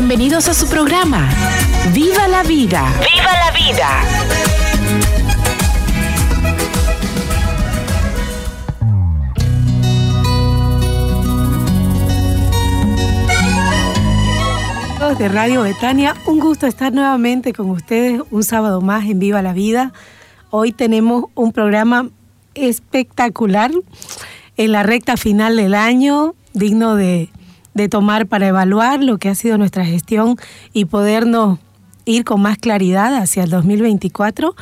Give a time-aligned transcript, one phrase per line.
[0.00, 1.28] Bienvenidos a su programa.
[1.92, 2.84] ¡Viva la vida!
[3.00, 3.88] ¡Viva la vida!
[14.94, 19.42] Amigos de Radio Betania, un gusto estar nuevamente con ustedes un sábado más en Viva
[19.42, 19.92] la Vida.
[20.50, 22.08] Hoy tenemos un programa
[22.54, 23.72] espectacular
[24.56, 27.30] en la recta final del año, digno de,
[27.78, 30.36] de tomar para evaluar lo que ha sido nuestra gestión
[30.74, 31.58] y podernos
[32.04, 34.54] ir con más claridad hacia el 2024.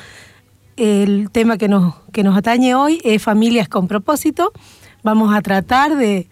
[0.76, 4.52] El tema que nos, que nos atañe hoy es familias con propósito.
[5.02, 6.28] Vamos a tratar de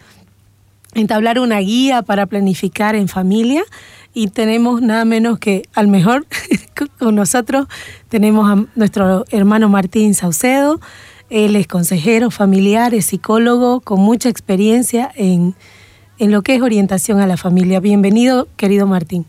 [0.94, 3.64] entablar una guía para planificar en familia
[4.12, 6.26] y tenemos nada menos que al mejor
[6.98, 7.66] con nosotros
[8.08, 10.80] tenemos a nuestro hermano Martín Saucedo.
[11.30, 15.54] Él es consejero familiar, es psicólogo con mucha experiencia en,
[16.18, 17.80] en lo que es orientación a la familia.
[17.80, 19.26] Bienvenido, querido Martín.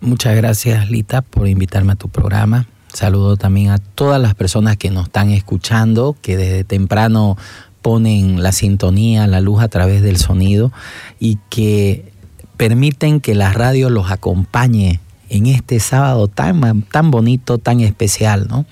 [0.00, 2.66] Muchas gracias, Lita, por invitarme a tu programa.
[2.92, 7.36] Saludo también a todas las personas que nos están escuchando, que desde temprano
[7.82, 10.72] ponen la sintonía, la luz a través del sonido
[11.20, 12.12] y que
[12.56, 18.66] permiten que la radio los acompañe en este sábado tan, tan bonito, tan especial, ¿no?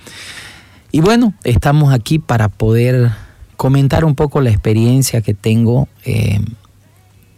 [0.92, 3.10] Y bueno, estamos aquí para poder
[3.56, 6.40] comentar un poco la experiencia que tengo, eh,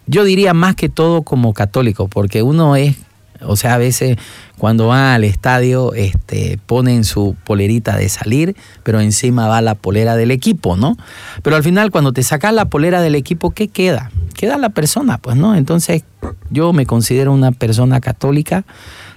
[0.09, 2.97] yo diría más que todo como católico, porque uno es
[3.41, 4.17] o sea, a veces
[4.57, 10.17] cuando van al estadio este, ponen su polerita de salir, pero encima va la polera
[10.17, 10.97] del equipo, ¿no?
[11.43, 14.11] Pero al final cuando te sacas la polera del equipo, ¿qué queda?
[14.35, 15.55] Queda la persona, pues, ¿no?
[15.55, 16.05] Entonces
[16.51, 18.65] yo me considero una persona católica,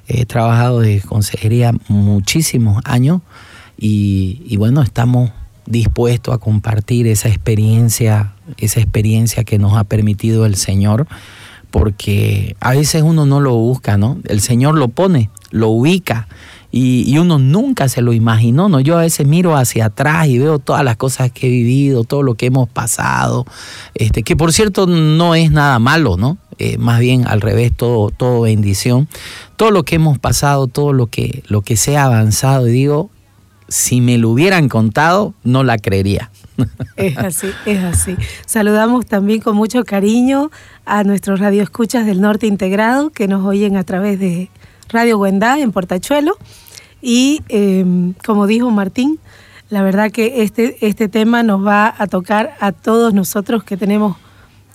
[0.08, 3.22] he trabajado de consejería muchísimos años
[3.78, 5.32] y, y bueno, estamos
[5.66, 11.08] dispuestos a compartir esa experiencia, esa experiencia que nos ha permitido el Señor
[11.72, 14.18] porque a veces uno no lo busca, ¿no?
[14.28, 16.28] El Señor lo pone, lo ubica
[16.70, 18.80] y, y, uno nunca se lo imaginó, ¿no?
[18.80, 22.24] Yo a veces miro hacia atrás y veo todas las cosas que he vivido, todo
[22.24, 23.46] lo que hemos pasado,
[23.94, 26.38] este, que por cierto no es nada malo, ¿no?
[26.64, 29.08] Eh, más bien al revés, todo, todo bendición.
[29.56, 33.10] Todo lo que hemos pasado, todo lo que, lo que se ha avanzado, y digo,
[33.68, 36.30] si me lo hubieran contado, no la creería.
[36.96, 38.16] Es así, es así.
[38.46, 40.52] Saludamos también con mucho cariño
[40.86, 44.50] a nuestros radioescuchas del Norte Integrado que nos oyen a través de
[44.90, 46.38] Radio Guendá en Portachuelo.
[47.02, 47.86] Y eh,
[48.26, 49.20] como dijo Martín,
[49.70, 54.18] la verdad que este, este tema nos va a tocar a todos nosotros que tenemos,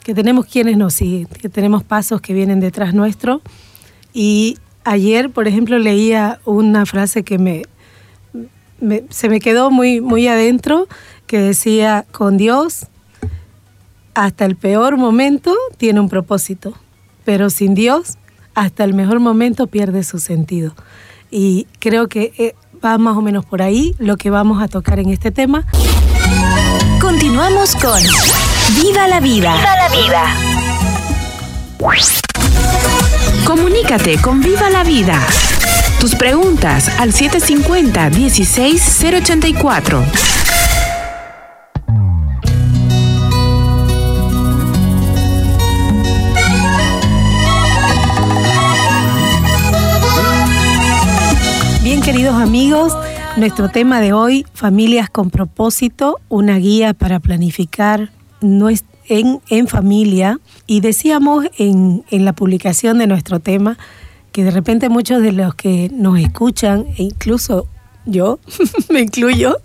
[0.02, 3.42] que tenemos quienes nos siguen, que tenemos pasos que vienen detrás nuestro.
[4.14, 7.64] Y ayer, por ejemplo, leía una frase que me,
[9.10, 10.88] se me quedó muy, muy adentro,
[11.26, 12.86] que decía, con Dios,
[14.14, 16.74] hasta el peor momento tiene un propósito,
[17.24, 18.16] pero sin Dios,
[18.54, 20.74] hasta el mejor momento pierde su sentido.
[21.30, 22.54] Y creo que
[22.84, 25.64] va más o menos por ahí lo que vamos a tocar en este tema.
[27.00, 28.00] Continuamos con
[28.82, 29.56] Viva la vida.
[29.56, 30.24] Viva la vida.
[33.44, 35.20] Comunícate con Viva la vida.
[36.00, 40.02] Tus preguntas al 750-16084.
[40.04, 40.35] Bien,
[52.26, 52.92] queridos amigos,
[53.36, 58.10] nuestro tema de hoy, familias con propósito, una guía para planificar
[58.40, 60.40] en, en familia.
[60.66, 63.78] Y decíamos en, en la publicación de nuestro tema,
[64.32, 67.68] que de repente muchos de los que nos escuchan, e incluso
[68.06, 68.40] yo,
[68.90, 69.58] me incluyo,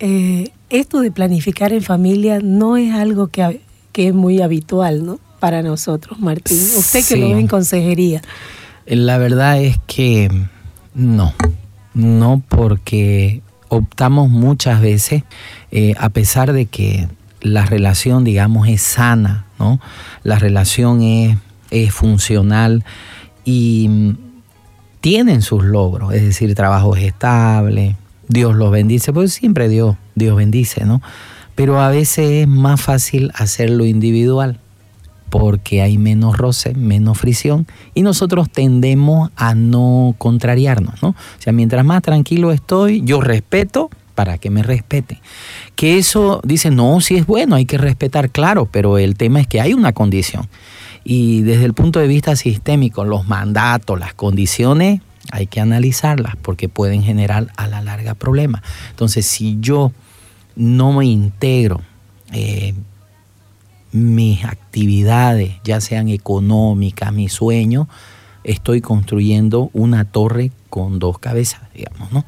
[0.00, 3.62] eh, esto de planificar en familia no es algo que,
[3.92, 5.18] que, es muy habitual, ¿no?
[5.38, 6.58] Para nosotros, Martín.
[6.58, 7.16] Usted que sí.
[7.16, 8.20] lo ve en consejería.
[8.84, 10.30] La verdad es que
[10.92, 11.32] no,
[11.94, 15.24] no porque optamos muchas veces,
[15.70, 17.08] eh, a pesar de que
[17.40, 19.80] la relación, digamos, es sana, ¿no?
[20.22, 21.36] La relación es,
[21.70, 22.84] es funcional
[23.44, 24.14] y
[25.00, 27.96] tienen sus logros, es decir, trabajo estable,
[28.28, 31.00] Dios los bendice, pues siempre Dios, Dios bendice, ¿no?
[31.54, 34.60] Pero a veces es más fácil hacerlo individual.
[35.30, 41.10] Porque hay menos roce, menos fricción y nosotros tendemos a no contrariarnos, ¿no?
[41.10, 45.22] O sea, mientras más tranquilo estoy, yo respeto para que me respete.
[45.76, 49.46] Que eso dice, no, si es bueno, hay que respetar, claro, pero el tema es
[49.46, 50.48] que hay una condición.
[51.04, 55.00] Y desde el punto de vista sistémico, los mandatos, las condiciones,
[55.32, 58.62] hay que analizarlas porque pueden generar a la larga problemas.
[58.90, 59.92] Entonces, si yo
[60.56, 61.80] no me integro,
[62.32, 62.74] eh,
[63.92, 67.86] mis actividades, ya sean económicas, mis sueños,
[68.44, 72.24] estoy construyendo una torre con dos cabezas, digamos, ¿no?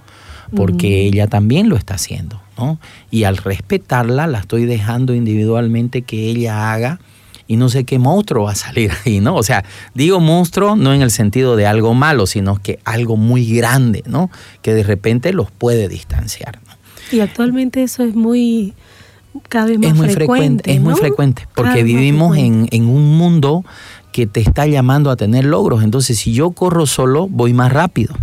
[0.54, 2.78] Porque ella también lo está haciendo, ¿no?
[3.10, 7.00] Y al respetarla, la estoy dejando individualmente que ella haga
[7.46, 9.34] y no sé qué monstruo va a salir ahí, ¿no?
[9.34, 13.54] O sea, digo monstruo no en el sentido de algo malo, sino que algo muy
[13.54, 14.30] grande, ¿no?
[14.60, 16.60] Que de repente los puede distanciar.
[16.66, 16.72] ¿no?
[17.16, 18.74] Y actualmente eso es muy
[19.48, 23.64] cada vez más es muy frecuente, es muy frecuente porque vivimos En, en un mundo
[24.12, 25.82] que te está llamando a tener logros.
[25.82, 28.14] Entonces, si yo corro solo, voy más rápido.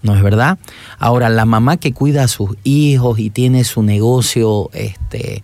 [0.00, 0.58] ¿No es verdad?
[0.98, 5.42] Ahora, la mamá que cuida a sus hijos y tiene su negocio este,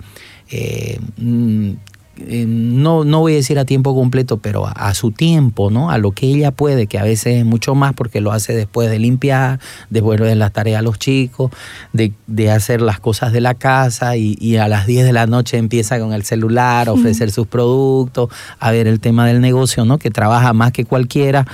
[0.49, 1.73] eh, mm,
[2.17, 5.91] eh, no, no voy a decir a tiempo completo, pero a, su tiempo, ¿no?
[5.91, 8.89] A lo que ella puede, que a veces es mucho más porque lo hace después
[8.89, 9.59] de limpiar,
[9.91, 11.51] después de las tareas a los chicos,
[11.93, 12.13] de,
[12.51, 16.13] hacer las cosas de la casa y, a las 10 de la noche empieza con
[16.13, 18.29] el celular a ofrecer sus productos,
[18.61, 19.99] a ver el tema del negocio, ¿no?
[19.99, 21.47] Que trabaja más que cualquiera.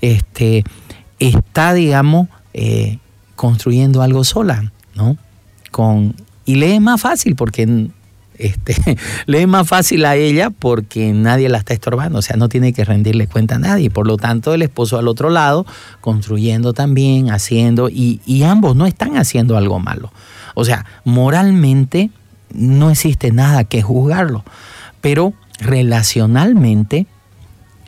[0.00, 0.64] Este,
[1.20, 2.98] está, digamos, eh,
[3.36, 5.16] construyendo algo sola, ¿no?
[5.70, 7.88] Con, y le es más fácil porque
[8.38, 8.76] este,
[9.26, 12.72] le es más fácil a ella porque nadie la está estorbando, o sea, no tiene
[12.72, 13.90] que rendirle cuenta a nadie.
[13.90, 15.66] Por lo tanto, el esposo al otro lado,
[16.00, 20.12] construyendo también, haciendo, y, y ambos no están haciendo algo malo.
[20.54, 22.10] O sea, moralmente
[22.52, 24.44] no existe nada que juzgarlo,
[25.00, 27.06] pero relacionalmente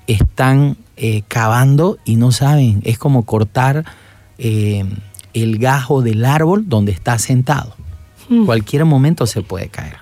[0.07, 3.85] están eh, cavando y no saben, es como cortar
[4.39, 4.85] eh,
[5.33, 7.75] el gajo del árbol donde está sentado.
[8.29, 8.45] Mm.
[8.45, 9.99] Cualquier momento se puede caer.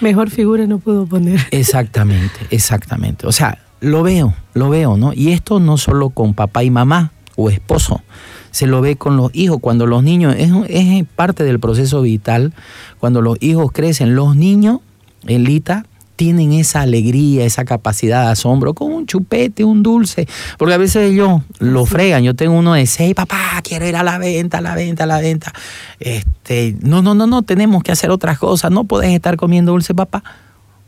[0.00, 1.40] Mejor figura no puedo poner.
[1.50, 3.26] Exactamente, exactamente.
[3.26, 5.12] O sea, lo veo, lo veo, ¿no?
[5.12, 8.02] Y esto no solo con papá y mamá o esposo,
[8.50, 12.52] se lo ve con los hijos, cuando los niños, es, es parte del proceso vital,
[12.98, 14.80] cuando los hijos crecen, los niños,
[15.26, 15.86] Elita,
[16.22, 20.28] tienen esa alegría, esa capacidad de asombro con un chupete, un dulce.
[20.56, 22.22] Porque a veces ellos lo fregan.
[22.22, 25.06] Yo tengo uno de seis, papá, quiero ir a la venta, a la venta, a
[25.08, 25.52] la venta.
[25.98, 28.70] Este, no, no, no, no, tenemos que hacer otras cosas.
[28.70, 30.22] No puedes estar comiendo dulce, papá.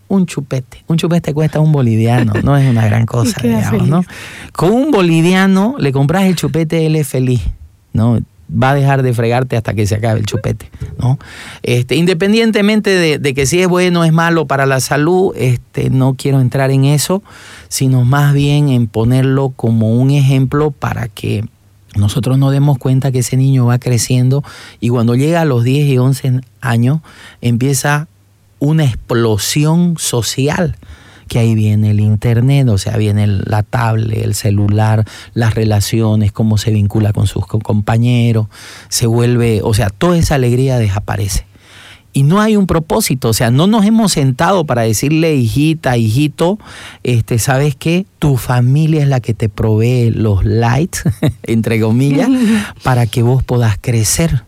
[0.07, 0.85] Un chupete.
[0.87, 4.05] Un chupete cuesta un boliviano, no es una gran cosa, digamos, ¿no?
[4.53, 7.43] Con un boliviano le compras el chupete, él es feliz,
[7.93, 8.21] ¿no?
[8.61, 11.19] Va a dejar de fregarte hasta que se acabe el chupete, ¿no?
[11.63, 16.15] Este, independientemente de, que si es bueno o es malo para la salud, este, no
[16.15, 17.23] quiero entrar en eso,
[17.69, 21.45] sino más bien en ponerlo como un ejemplo para que
[21.97, 24.43] nosotros nos demos cuenta que ese niño va creciendo
[24.81, 27.01] y cuando llega a los 10 y 11 años
[27.41, 28.09] empieza
[28.59, 30.77] una explosión social
[31.29, 35.05] que ahí viene el internet, o sea, viene la tablet, el celular,
[35.35, 38.47] las relaciones, cómo se vincula con sus compañeros,
[38.89, 41.47] se vuelve, o sea, toda esa alegría desaparece.
[42.17, 46.61] Y no hay un propósito, o sea, no nos hemos sentado para decirle, hijita, hijito,
[47.03, 48.07] este, ¿sabes qué?
[48.21, 51.03] Tu familia es la que te provee los lights,
[51.43, 52.29] entre comillas,
[52.85, 54.45] para que vos puedas crecer.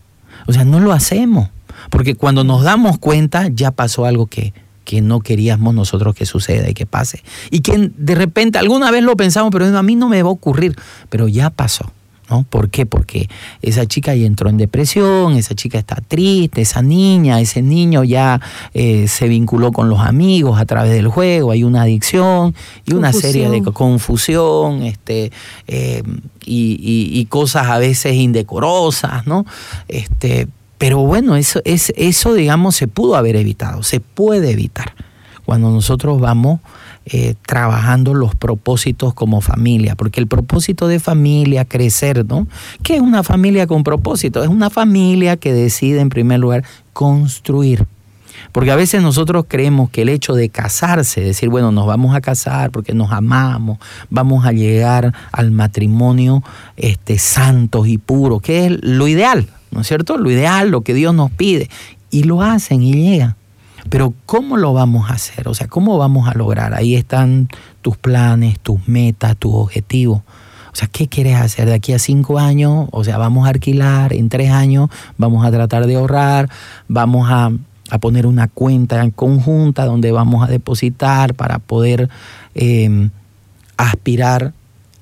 [0.47, 1.49] O sea, no lo hacemos,
[1.91, 4.53] porque cuando nos damos cuenta ya pasó algo que,
[4.87, 7.23] que no queríamos nosotros que suceda y que pase.
[7.51, 10.33] Y que de repente alguna vez lo pensamos, pero a mí no me va a
[10.33, 10.77] ocurrir,
[11.11, 11.93] pero ya pasó.
[12.29, 12.43] ¿No?
[12.43, 12.87] ¿Por qué?
[12.87, 13.29] Porque
[13.63, 18.41] esa chica ya entró en depresión, esa chica está triste, esa niña, ese niño ya
[18.75, 22.53] eh, se vinculó con los amigos a través del juego, hay una adicción
[22.85, 25.31] y una serie de confusión este,
[25.69, 26.03] eh,
[26.45, 29.47] y, y, cosas a veces indecorosas, ¿no?
[29.87, 34.95] Este, pero bueno, eso, es, eso, digamos, se pudo haber evitado, se puede evitar
[35.45, 36.61] cuando nosotros vamos
[37.07, 42.49] eh, trabajando los propósitos como familia, porque el propósito de familia, crecer, ¿no?
[42.83, 44.43] ¿Qué es una familia con propósito?
[44.43, 47.87] Es una familia que decide, en primer lugar, construir.
[48.51, 52.21] Porque a veces nosotros creemos que el hecho de casarse, decir, bueno, nos vamos a
[52.21, 53.79] casar porque nos amamos,
[54.11, 56.43] vamos a llegar al matrimonio
[56.77, 59.49] este, santos y puros, que es lo ideal.
[59.71, 60.17] ¿No es cierto?
[60.17, 61.69] Lo ideal, lo que Dios nos pide.
[62.11, 63.37] Y lo hacen y llegan.
[63.89, 65.49] Pero ¿cómo lo vamos a hacer?
[65.49, 66.75] O sea, ¿cómo vamos a lograr?
[66.75, 67.49] Ahí están
[67.83, 70.23] tus planes, tus metas, tus objetivos.
[70.73, 72.89] O sea, ¿qué quieres hacer de aquí a cinco años?
[72.91, 76.51] O sea, vamos a alquilar, en tres años vamos a tratar de ahorrar,
[76.89, 77.51] vamos a,
[77.91, 82.11] a poner una cuenta en conjunta donde vamos a depositar para poder
[82.55, 83.09] eh,
[83.77, 84.53] aspirar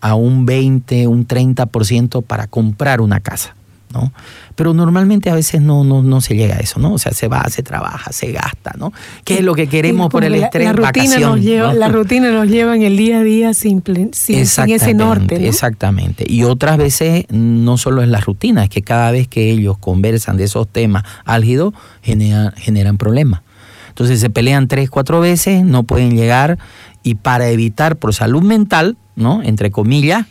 [0.00, 3.56] a un 20, un 30% para comprar una casa.
[3.94, 4.12] ¿No?
[4.56, 6.92] Pero normalmente a veces no, no, no se llega a eso, ¿no?
[6.92, 8.92] O sea, se va, se trabaja, se gasta, ¿no?
[9.24, 10.66] ¿Qué es lo que queremos por el estrés?
[10.66, 13.82] La rutina, nos lleva, la rutina nos lleva en el día a día sin,
[14.12, 15.38] sin, ese norte.
[15.38, 15.46] ¿no?
[15.46, 16.24] Exactamente.
[16.28, 20.36] Y otras veces no solo es la rutina, es que cada vez que ellos conversan
[20.36, 23.42] de esos temas álgidos, generan, generan problemas.
[23.88, 26.58] Entonces se pelean tres, cuatro veces, no pueden llegar
[27.04, 29.40] y para evitar por salud mental, ¿no?
[29.42, 30.26] Entre comillas,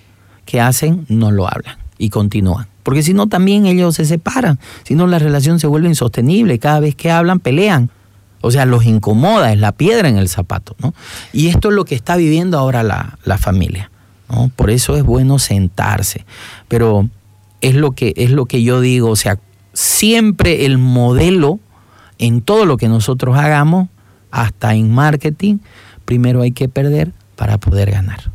[0.45, 1.05] ¿qué hacen?
[1.07, 2.67] No lo hablan y continúan.
[2.83, 4.59] Porque si no, también ellos se separan.
[4.83, 6.59] Si no, la relación se vuelve insostenible.
[6.59, 7.89] Cada vez que hablan, pelean.
[8.41, 10.75] O sea, los incomoda, es la piedra en el zapato.
[10.79, 10.93] ¿no?
[11.31, 13.89] Y esto es lo que está viviendo ahora la, la familia.
[14.29, 14.51] ¿no?
[14.55, 16.25] Por eso es bueno sentarse.
[16.67, 17.09] Pero
[17.61, 19.09] es lo, que, es lo que yo digo.
[19.09, 19.39] O sea,
[19.71, 21.59] siempre el modelo
[22.19, 23.87] en todo lo que nosotros hagamos,
[24.29, 25.59] hasta en marketing,
[26.05, 28.32] primero hay que perder para poder ganar.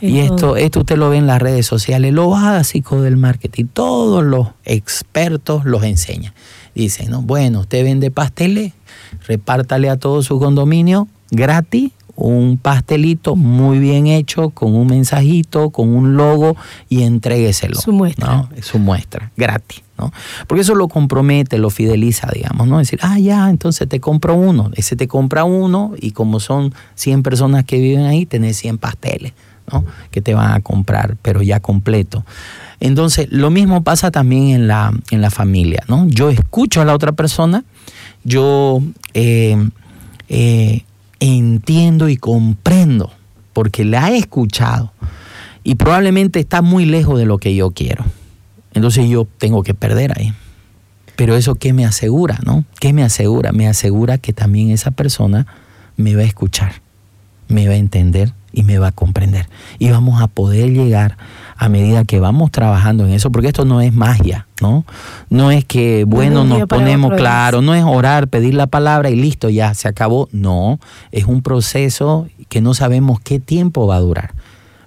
[0.00, 4.24] Y esto, esto usted lo ve en las redes sociales, lo básico del marketing, todos
[4.24, 6.32] los expertos los enseñan.
[6.74, 7.22] Dicen, ¿no?
[7.22, 8.72] bueno, usted vende pasteles,
[9.26, 15.94] repártale a todo su condominio gratis un pastelito muy bien hecho, con un mensajito, con
[15.94, 16.56] un logo
[16.88, 17.76] y entrégueselo.
[17.80, 18.48] Su muestra.
[18.62, 19.82] Su muestra, gratis.
[19.98, 20.12] ¿no?
[20.46, 22.78] Porque eso lo compromete, lo fideliza, digamos, ¿no?
[22.78, 24.70] Decir, ah, ya, entonces te compro uno.
[24.74, 29.32] Ese te compra uno y como son 100 personas que viven ahí, tenés 100 pasteles,
[29.72, 29.84] ¿no?
[30.10, 32.24] Que te van a comprar, pero ya completo.
[32.80, 36.06] Entonces, lo mismo pasa también en la, en la familia, ¿no?
[36.08, 37.64] Yo escucho a la otra persona,
[38.22, 38.82] yo
[39.14, 39.56] eh,
[40.28, 40.84] eh,
[41.20, 43.10] entiendo y comprendo,
[43.52, 44.92] porque la he escuchado
[45.64, 48.04] y probablemente está muy lejos de lo que yo quiero.
[48.74, 50.32] Entonces yo tengo que perder ahí.
[51.16, 52.64] Pero eso qué me asegura, ¿no?
[52.78, 53.52] ¿Qué me asegura?
[53.52, 55.46] Me asegura que también esa persona
[55.96, 56.82] me va a escuchar,
[57.48, 59.48] me va a entender y me va a comprender.
[59.78, 61.18] Y vamos a poder llegar
[61.58, 64.84] a medida que vamos trabajando en eso, porque esto no es magia, ¿no?
[65.28, 69.50] No es que, bueno, nos ponemos claro, no es orar, pedir la palabra y listo,
[69.50, 70.28] ya se acabó.
[70.32, 70.80] No,
[71.12, 74.32] es un proceso que no sabemos qué tiempo va a durar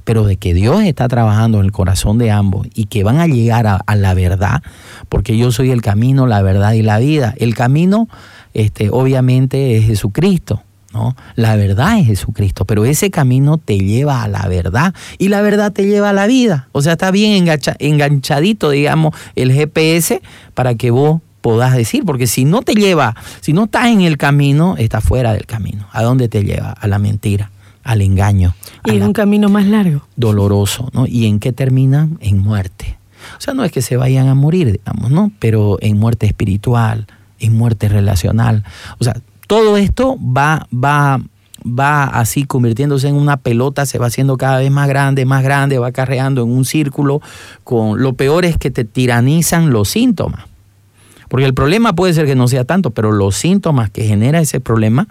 [0.03, 3.27] pero de que Dios está trabajando en el corazón de ambos y que van a
[3.27, 4.63] llegar a, la verdad,
[5.07, 7.35] porque yo soy el camino, la verdad y la vida.
[7.38, 8.07] El camino,
[8.55, 10.63] este, obviamente, es Jesucristo.
[10.93, 11.15] ¿No?
[11.36, 15.72] La verdad es Jesucristo, pero ese camino te lleva a la verdad y la verdad
[15.72, 16.67] te lleva a la vida.
[16.72, 20.22] O sea, está bien enganchadito, digamos, el GPS
[20.53, 24.17] para que vos podás decir, porque si no te lleva, si no estás en el
[24.17, 25.88] camino, estás fuera del camino.
[25.91, 26.72] ¿A dónde te lleva?
[26.72, 27.51] A la mentira
[27.84, 28.53] al engaño.
[28.86, 30.03] Y es un camino más largo.
[30.15, 31.08] Doloroso, ¿no?
[31.08, 32.19] ¿Y en qué terminan?
[32.22, 33.00] En muerte.
[33.38, 35.31] O sea, no es que se vayan a morir, digamos, ¿no?
[35.39, 37.08] Pero en muerte espiritual,
[37.39, 38.63] en muerte relacional.
[39.00, 39.15] O sea,
[39.50, 41.20] todo esto va, va,
[41.65, 45.79] va así convirtiéndose en una pelota, se va haciendo cada vez más grande, más grande,
[45.79, 47.20] va carreando en un círculo.
[47.63, 50.46] Con, lo peor es que te tiranizan los síntomas.
[51.29, 54.60] Porque el problema puede ser que no sea tanto, pero los síntomas que genera ese
[54.60, 55.08] problema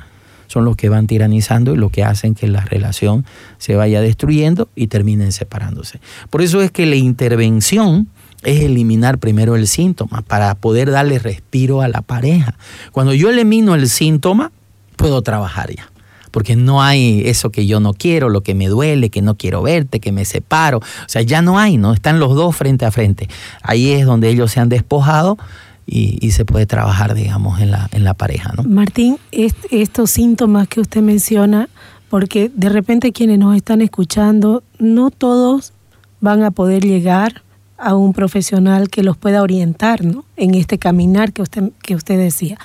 [0.47, 3.26] son los que van tiranizando y lo que hacen que la relación
[3.59, 5.99] se vaya destruyendo y terminen separándose.
[6.30, 8.07] Por eso es que la intervención
[8.42, 12.57] es eliminar primero el síntoma para poder darle respiro a la pareja.
[12.92, 14.52] Cuando yo elimino el síntoma,
[14.97, 15.90] puedo trabajar ya
[16.30, 19.62] porque no hay eso que yo no quiero, lo que me duele, que no quiero
[19.62, 20.78] verte, que me separo.
[20.78, 21.92] O sea, ya no hay, ¿no?
[21.92, 23.28] Están los dos frente a frente.
[23.62, 25.38] Ahí es donde ellos se han despojado
[25.87, 28.52] y, se puede trabajar, digamos, en la, en la pareja.
[28.57, 28.62] ¿no?
[28.64, 31.68] Martín, estos síntomas que usted menciona,
[32.11, 35.73] porque de repente quienes nos están escuchando, no todos
[36.21, 37.42] van a poder llegar
[37.78, 40.25] a un profesional que los pueda orientar ¿no?
[40.37, 42.58] en este caminar que usted, que usted decía.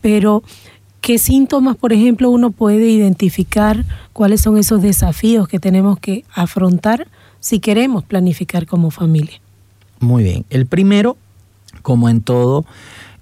[0.00, 0.42] Pero,
[1.00, 3.84] ¿qué síntomas, por ejemplo, uno puede identificar?
[4.12, 7.06] ¿Cuáles son esos desafíos que tenemos que afrontar
[7.40, 9.40] si queremos planificar como familia?
[10.00, 10.44] Muy bien.
[10.50, 11.16] El primero
[11.84, 12.64] como en todo,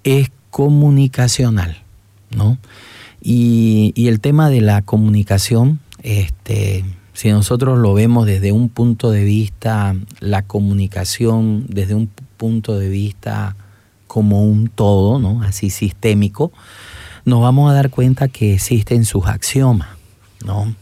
[0.04, 1.82] es comunicacional,
[2.34, 2.58] ¿no?
[3.20, 9.24] Y, el tema de la comunicación, este, si nosotros lo vemos desde un punto de
[9.24, 13.56] vista, la comunicación desde un punto de vista
[14.06, 15.42] como un todo, ¿no?
[15.42, 16.52] Así sistémico,
[17.24, 19.88] nos vamos a dar cuenta que existen sus axiomas,
[20.44, 20.74] ¿no?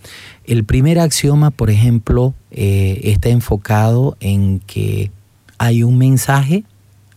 [0.44, 5.10] El primer axioma, por ejemplo, eh, está enfocado en que
[5.58, 6.64] hay un mensaje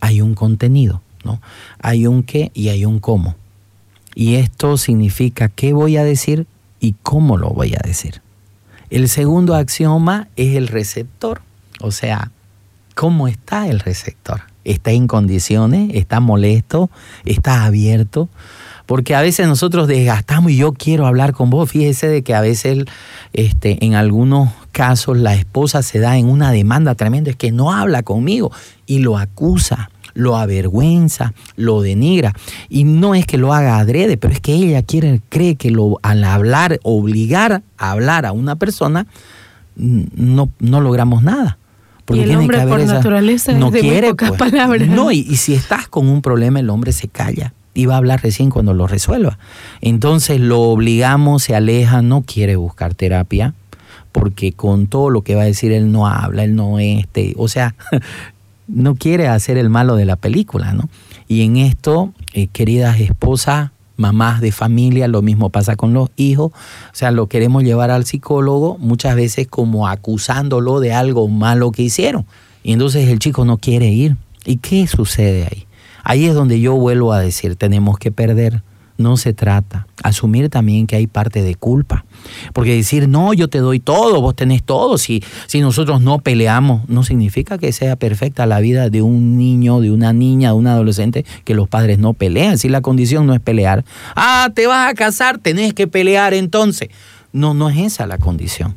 [0.04, 1.40] hay un contenido, ¿no?
[1.80, 3.36] Hay un qué y hay un cómo.
[4.14, 6.46] Y esto significa qué voy a decir
[6.78, 8.20] y cómo lo voy a decir.
[8.90, 11.40] El segundo axioma es el receptor,
[11.80, 12.30] o sea,
[12.94, 14.42] ¿cómo está el receptor?
[14.64, 15.90] ¿Está en condiciones?
[15.94, 16.90] ¿Está molesto?
[17.24, 18.28] ¿Está abierto?
[18.86, 21.70] Porque a veces nosotros desgastamos y yo quiero hablar con vos.
[21.70, 22.84] Fíjese de que a veces
[23.32, 27.72] este, en algunos casos la esposa se da en una demanda tremenda, es que no
[27.72, 28.52] habla conmigo
[28.86, 32.32] y lo acusa lo avergüenza, lo denigra.
[32.68, 35.98] Y no es que lo haga adrede, pero es que ella quiere, cree que lo,
[36.02, 39.06] al hablar, obligar a hablar a una persona,
[39.76, 41.58] no, no logramos nada.
[42.04, 44.50] Porque y el hombre por naturaleza no es de quiere, pocas pues.
[44.50, 44.88] palabras.
[44.88, 47.98] No, y, y si estás con un problema, el hombre se calla y va a
[47.98, 49.38] hablar recién cuando lo resuelva.
[49.80, 53.54] Entonces lo obligamos, se aleja, no quiere buscar terapia,
[54.12, 57.48] porque con todo lo que va a decir él no habla, él no este, o
[57.48, 57.74] sea,
[58.66, 60.88] no quiere hacer el malo de la película, ¿no?
[61.28, 66.52] Y en esto, eh, queridas esposas, mamás de familia, lo mismo pasa con los hijos,
[66.52, 71.82] o sea, lo queremos llevar al psicólogo muchas veces como acusándolo de algo malo que
[71.82, 72.26] hicieron.
[72.62, 74.16] Y entonces el chico no quiere ir.
[74.44, 75.66] ¿Y qué sucede ahí?
[76.02, 78.62] Ahí es donde yo vuelvo a decir, tenemos que perder
[78.96, 79.86] no se trata.
[80.02, 82.04] Asumir también que hay parte de culpa.
[82.52, 86.88] Porque decir, no, yo te doy todo, vos tenés todo, si, si nosotros no peleamos,
[86.88, 90.66] no significa que sea perfecta la vida de un niño, de una niña, de un
[90.66, 92.58] adolescente, que los padres no pelean.
[92.58, 93.84] Si la condición no es pelear,
[94.16, 96.88] ah, te vas a casar, tenés que pelear entonces.
[97.32, 98.74] No, no es esa la condición.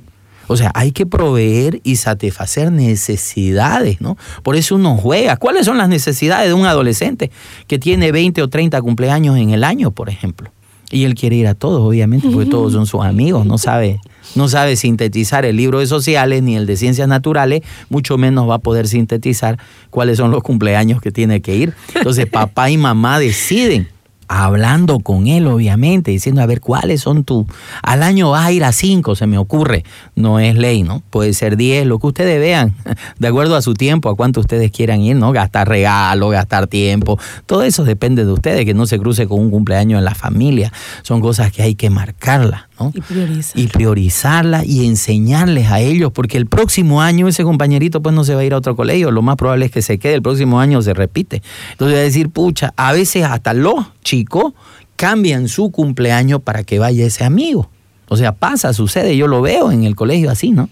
[0.47, 4.17] O sea, hay que proveer y satisfacer necesidades, ¿no?
[4.43, 5.35] Por eso uno juega.
[5.35, 7.31] ¿Cuáles son las necesidades de un adolescente
[7.67, 10.51] que tiene 20 o 30 cumpleaños en el año, por ejemplo?
[10.89, 13.99] Y él quiere ir a todos, obviamente, porque todos son sus amigos, no sabe,
[14.35, 18.55] no sabe sintetizar el libro de sociales ni el de ciencias naturales, mucho menos va
[18.55, 19.57] a poder sintetizar
[19.89, 21.73] cuáles son los cumpleaños que tiene que ir.
[21.93, 23.89] Entonces, papá y mamá deciden
[24.27, 27.45] hablando con él, obviamente, diciendo, a ver, ¿cuáles son tus...
[27.81, 29.83] Al año vas a ir a cinco, se me ocurre.
[30.15, 31.01] No es ley, ¿no?
[31.09, 32.75] Puede ser diez, lo que ustedes vean,
[33.19, 35.31] de acuerdo a su tiempo, a cuánto ustedes quieran ir, ¿no?
[35.31, 39.49] Gastar regalo, gastar tiempo, todo eso depende de ustedes, que no se cruce con un
[39.49, 40.71] cumpleaños en la familia.
[41.03, 42.66] Son cosas que hay que marcarlas.
[42.93, 43.63] Y priorizarla.
[43.63, 48.35] Y priorizarla y enseñarles a ellos, porque el próximo año ese compañerito pues no se
[48.35, 50.59] va a ir a otro colegio, lo más probable es que se quede, el próximo
[50.59, 51.41] año se repite.
[51.71, 54.53] Entonces voy a decir, pucha, a veces hasta los chicos
[54.95, 57.69] cambian su cumpleaños para que vaya ese amigo.
[58.09, 60.69] O sea, pasa, sucede, yo lo veo en el colegio así, ¿no?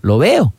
[0.00, 0.54] Lo veo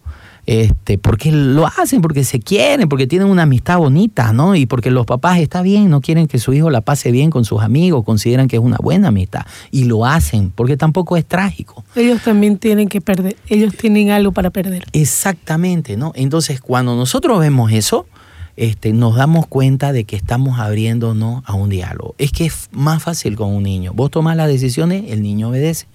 [0.50, 4.56] este, porque lo hacen, porque se quieren, porque tienen una amistad bonita, ¿no?
[4.56, 7.46] Y porque los papás está bien, no quieren que su hijo la pase bien con
[7.46, 11.86] sus amigos, consideran que es una buena amistad y lo hacen, porque tampoco es trágico.
[11.96, 14.86] Ellos también tienen que perder, ellos tienen algo para perder.
[14.92, 16.14] Exactamente, ¿no?
[16.16, 18.08] Entonces, cuando nosotros vemos eso,
[18.56, 22.16] este, nos damos cuenta de que estamos abriéndonos a un diálogo.
[22.18, 23.94] Es que es más fácil con un niño.
[23.94, 25.86] Vos tomás las decisiones, el niño obedece.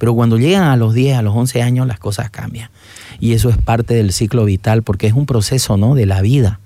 [0.00, 2.70] Pero cuando llegan a los 10, a los 11 años, las cosas cambian
[3.20, 5.94] y eso es parte del ciclo vital porque es un proceso ¿no?
[5.94, 6.58] de la vida.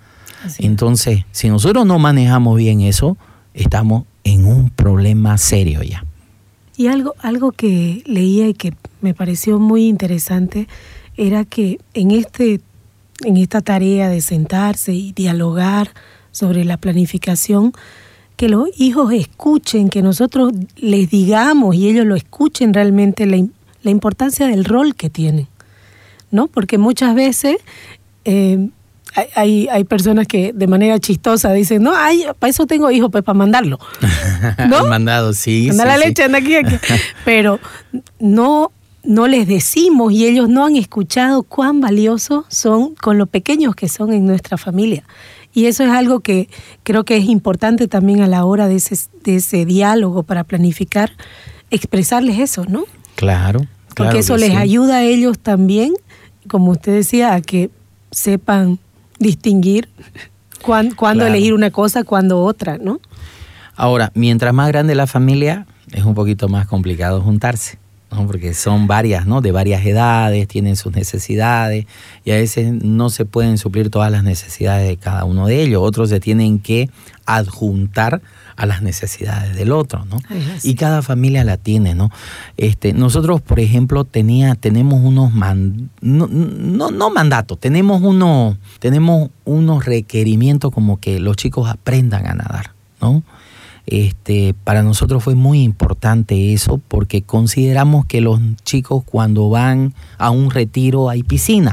[0.58, 3.16] Entonces, si nosotros no manejamos bien eso,
[3.54, 6.04] estamos en un problema serio ya.
[6.76, 10.68] Y algo, algo que leía y que me pareció muy interesante
[11.16, 12.60] era que en, este,
[13.24, 15.90] en esta tarea de sentarse y dialogar
[16.30, 17.72] sobre la planificación,
[18.36, 23.44] que los hijos escuchen, que nosotros les digamos y ellos lo escuchen realmente la,
[23.82, 25.48] la importancia del rol que tienen.
[26.34, 26.48] ¿no?
[26.48, 27.58] Porque muchas veces
[28.24, 28.68] eh,
[29.36, 33.22] hay, hay, personas que de manera chistosa dicen, no, ay, para eso tengo hijos, pues
[33.22, 33.78] para mandarlo.
[34.68, 34.84] ¿No?
[34.86, 35.70] mandado, sí.
[35.70, 36.74] Anda la leche, anda aquí, aquí.
[37.24, 37.60] Pero
[38.18, 38.72] no,
[39.04, 43.88] no les decimos y ellos no han escuchado cuán valiosos son con lo pequeños que
[43.88, 45.04] son en nuestra familia.
[45.54, 46.48] Y eso es algo que
[46.82, 51.12] creo que es importante también a la hora de ese, de ese diálogo para planificar,
[51.70, 52.84] expresarles eso, ¿no?
[53.14, 53.66] Claro.
[53.94, 55.94] Porque eso les ayuda a ellos también
[56.48, 57.70] como usted decía, a que
[58.10, 58.78] sepan
[59.18, 59.88] distinguir
[60.62, 63.00] cuándo, elegir una cosa, cuándo otra, ¿no?
[63.76, 67.78] Ahora, mientras más grande la familia, es un poquito más complicado juntarse,
[68.14, 68.26] ¿no?
[68.26, 69.40] porque son varias, ¿no?
[69.40, 71.86] De varias edades, tienen sus necesidades
[72.24, 75.82] y a veces no se pueden suplir todas las necesidades de cada uno de ellos.
[75.82, 76.90] Otros se tienen que
[77.26, 78.20] adjuntar
[78.56, 80.18] a las necesidades del otro, ¿no?
[80.62, 82.10] Y cada familia la tiene, ¿no?
[82.56, 85.32] Este, nosotros, por ejemplo, tenía, tenemos unos
[86.00, 86.28] no,
[86.90, 93.22] no, mandatos, tenemos uno, tenemos unos requerimientos como que los chicos aprendan a nadar, ¿no?
[93.86, 100.30] Este, para nosotros fue muy importante eso porque consideramos que los chicos cuando van a
[100.30, 101.72] un retiro hay piscina.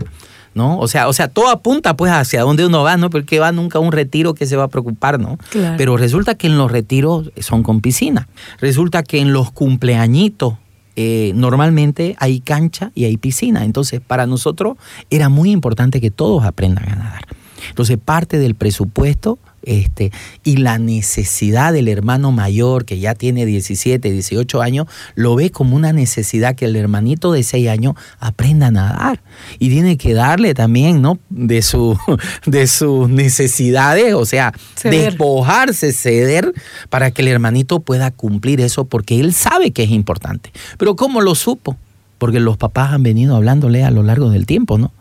[0.54, 0.80] ¿no?
[0.80, 3.10] O sea, o sea, todo apunta pues hacia dónde uno va, ¿no?
[3.10, 5.38] Porque va nunca a un retiro que se va a preocupar, ¿no?
[5.78, 8.28] Pero resulta que en los retiros son con piscina.
[8.60, 10.56] Resulta que en los cumpleañitos
[10.98, 13.64] eh, normalmente hay cancha y hay piscina.
[13.64, 14.78] Entonces, para nosotros
[15.10, 17.26] era muy importante que todos aprendan a nadar.
[17.70, 20.12] Entonces parte del presupuesto este,
[20.44, 25.76] y la necesidad del hermano mayor que ya tiene 17, 18 años, lo ve como
[25.76, 29.22] una necesidad que el hermanito de 6 años aprenda a nadar.
[29.60, 31.20] Y tiene que darle también, ¿no?
[31.30, 31.98] De, su,
[32.46, 36.54] de sus necesidades, o sea, despojarse, ceder,
[36.90, 40.52] para que el hermanito pueda cumplir eso, porque él sabe que es importante.
[40.78, 41.78] Pero ¿cómo lo supo?
[42.18, 44.92] Porque los papás han venido hablándole a lo largo del tiempo, ¿no?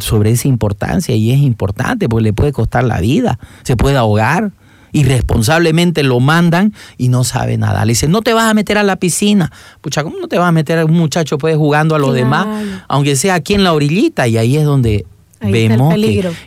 [0.00, 4.52] Sobre esa importancia y es importante porque le puede costar la vida, se puede ahogar.
[4.92, 7.84] Irresponsablemente lo mandan y no sabe nada.
[7.84, 9.52] Le dicen, no te vas a meter a la piscina.
[9.80, 12.48] Pucha, ¿cómo no te vas a meter a un muchacho pues jugando a los demás?
[12.88, 15.06] Aunque sea aquí en la orillita y ahí es donde
[15.40, 15.94] vemos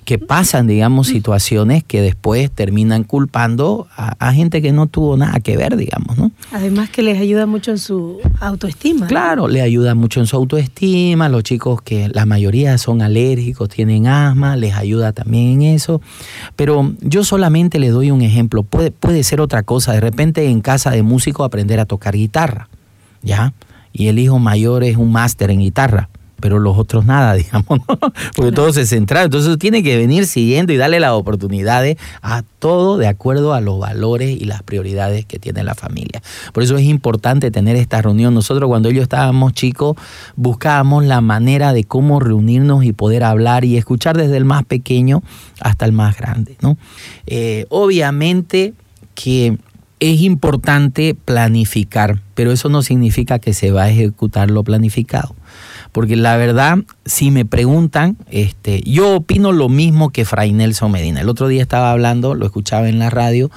[0.06, 5.58] que, pasan, digamos, situaciones que después terminan culpando a, gente que no tuvo nada que
[5.58, 6.32] ver, digamos, ¿no?
[6.52, 9.08] Además que les ayuda mucho en su autoestima.
[9.08, 14.08] Claro, le ayuda mucho en su autoestima, los chicos que la mayoría son alérgicos, tienen
[14.08, 16.02] asma, les ayuda también en eso,
[16.56, 20.62] pero yo solamente le doy un ejemplo, puede, puede ser otra cosa, de repente en
[20.62, 22.70] casa de músico aprender a tocar guitarra,
[23.22, 23.54] ¿ya?
[23.92, 26.10] Y el hijo mayor es un máster en guitarra
[26.44, 27.98] pero los otros nada, digamos, ¿no?
[28.36, 29.24] porque todo se centra.
[29.24, 33.80] Entonces tiene que venir siguiendo y darle las oportunidades a todo de acuerdo a los
[33.80, 36.22] valores y las prioridades que tiene la familia.
[36.52, 38.34] Por eso es importante tener esta reunión.
[38.34, 39.96] Nosotros cuando ellos estábamos chicos
[40.36, 45.24] buscábamos la manera de cómo reunirnos y poder hablar y escuchar desde el más pequeño
[45.62, 46.58] hasta el más grande.
[46.60, 46.78] ¿no?
[47.26, 48.74] Eh, obviamente
[49.16, 49.58] que
[50.02, 55.38] es importante planificar, pero eso no significa que se va a ejecutar lo planificado.
[55.94, 61.22] Porque la verdad, si me preguntan, este, yo opino lo mismo que Fray Nelson Medina.
[61.22, 63.50] El otro día estaba hablando, lo escuchaba en la radio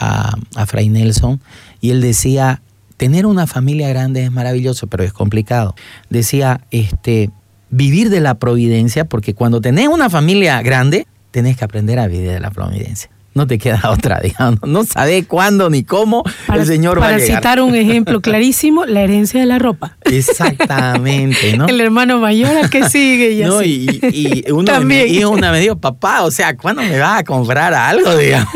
[0.00, 0.34] a,
[0.66, 1.40] Fray Nelson,
[1.80, 2.62] y él decía,
[2.96, 5.74] tener una familia grande es maravilloso, pero es complicado.
[6.08, 7.30] Decía, este,
[7.68, 12.30] vivir de la providencia, porque cuando tenés una familia grande, tenés que aprender a vivir
[12.30, 14.60] de la providencia no te queda otra, digamos.
[14.62, 17.26] No sabes cuándo ni cómo el Señor va a llegar.
[17.26, 19.96] Para citar un ejemplo clarísimo, la herencia de la ropa.
[20.04, 21.66] Exactamente, ¿no?
[21.68, 24.00] el hermano mayor al que sigue y no, así.
[24.12, 25.12] Y, uno También.
[25.12, 28.54] Me, una me dijo, papá, o sea, ¿cuándo me vas a comprar algo, digamos?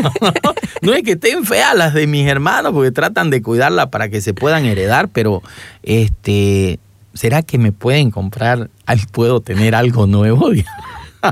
[0.82, 4.20] no es que estén feas las de mis hermanos, porque tratan de cuidarla para que
[4.20, 5.42] se puedan heredar, pero
[5.82, 6.78] este,
[7.14, 8.70] ¿será que me pueden comprar,
[9.10, 10.50] puedo tener algo nuevo?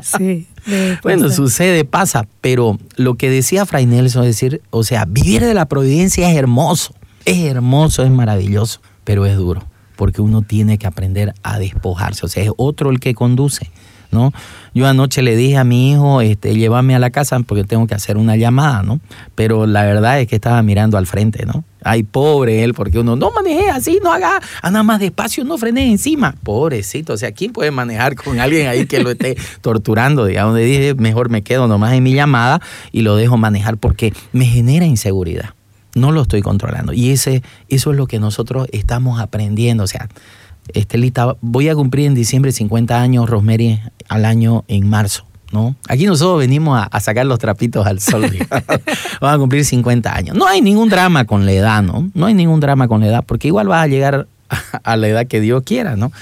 [0.02, 0.48] sí.
[1.02, 5.54] Bueno, sucede, pasa, pero lo que decía Fray Nelson es decir, o sea, vivir de
[5.54, 9.64] la providencia es hermoso, es hermoso, es maravilloso, pero es duro,
[9.96, 13.70] porque uno tiene que aprender a despojarse, o sea, es otro el que conduce.
[14.10, 14.32] ¿No?
[14.74, 17.94] Yo anoche le dije a mi hijo, este, llévame a la casa porque tengo que
[17.94, 19.00] hacer una llamada, ¿no?
[19.34, 21.64] Pero la verdad es que estaba mirando al frente, ¿no?
[21.82, 25.90] Ay, pobre él, porque uno no maneje así, no haga, anda más despacio, no frene
[25.90, 26.34] encima.
[26.42, 30.24] Pobrecito, o sea, ¿quién puede manejar con alguien ahí que lo esté torturando?
[30.24, 32.60] Digamos, le dije, mejor me quedo nomás en mi llamada
[32.92, 35.50] y lo dejo manejar porque me genera inseguridad.
[35.94, 36.92] No lo estoy controlando.
[36.92, 39.84] Y ese, eso es lo que nosotros estamos aprendiendo.
[39.84, 40.08] O sea,
[40.74, 45.26] Estelita, voy a cumplir en diciembre 50 años, Rosemary al año en marzo.
[45.52, 45.76] ¿no?
[45.88, 48.24] Aquí nosotros venimos a, sacar los trapitos al sol.
[49.20, 50.36] Vamos a cumplir 50 años.
[50.36, 52.10] No hay ningún drama con la edad, ¿no?
[52.14, 54.26] No hay ningún drama con la edad, porque igual vas a llegar
[54.82, 56.12] a la edad que Dios quiera, ¿no?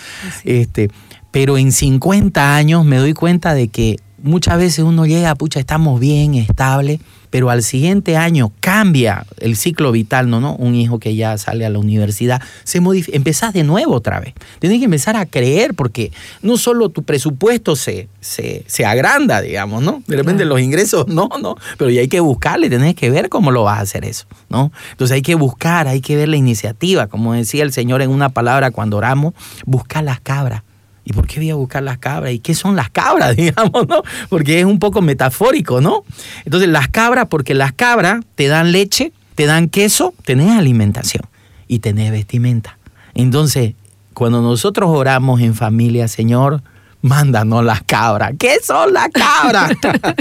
[0.44, 0.90] Este,
[1.30, 6.00] pero en 50 años me doy cuenta de que muchas veces uno llega, pucha, estamos
[6.00, 7.00] bien, estable,
[7.34, 10.38] pero al siguiente año cambia el ciclo vital, ¿no?
[10.38, 10.54] ¿no?
[10.54, 14.34] Un hijo que ya sale a la universidad, se modifica, empezás de nuevo otra vez.
[14.60, 20.00] Tienes que empezar a creer porque no solo tu presupuesto se, se, agranda, digamos, ¿no?
[20.06, 23.50] De repente los ingresos no, no, pero ya hay que buscarle, tenés que ver cómo
[23.50, 24.70] lo vas a hacer eso, ¿no?
[24.92, 28.28] Entonces hay que buscar, hay que ver la iniciativa, como decía el Señor en una
[28.28, 29.34] palabra cuando oramos,
[29.66, 30.62] buscar las cabras
[31.04, 32.32] ¿Y por qué voy a buscar las cabras?
[32.32, 34.02] ¿Y qué son las cabras, digamos, no?
[34.28, 36.04] Porque es un poco metafórico, ¿no?
[36.44, 41.24] Entonces, las cabras, porque las cabras te dan leche, te dan queso, tenés alimentación
[41.68, 42.78] y tenés vestimenta.
[43.14, 43.74] Entonces,
[44.12, 46.62] cuando nosotros oramos en familia, Señor,
[47.04, 48.32] mándanos las cabras.
[48.38, 49.72] ¿Qué son las cabras?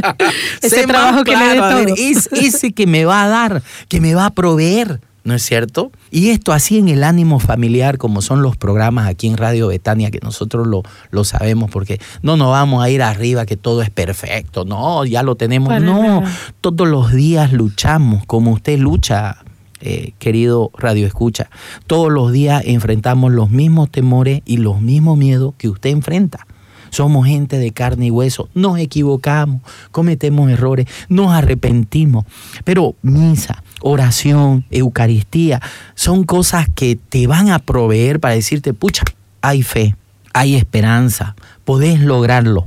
[0.61, 1.95] Ese trabajo que me todo.
[1.95, 4.99] es ese que me va a dar, que me va a proveer.
[5.23, 5.91] ¿No es cierto?
[6.11, 10.11] Y esto así en el ánimo familiar, como son los programas aquí en Radio Betania,
[10.11, 13.89] que nosotros lo, lo sabemos, porque no nos vamos a ir arriba que todo es
[13.89, 16.23] perfecto, no, ya lo tenemos, no,
[16.61, 19.37] todos los días luchamos, como usted lucha,
[19.85, 21.49] eh, querido Radio Escucha,
[21.87, 26.47] todos los días enfrentamos los mismos temores y los mismos miedos que usted enfrenta.
[26.89, 32.23] Somos gente de carne y hueso, nos equivocamos, cometemos errores, nos arrepentimos.
[32.65, 35.61] Pero misa, oración, Eucaristía,
[35.93, 39.03] son cosas que te van a proveer para decirte, pucha,
[39.41, 39.95] hay fe,
[40.33, 42.65] hay esperanza, podés lograrlo.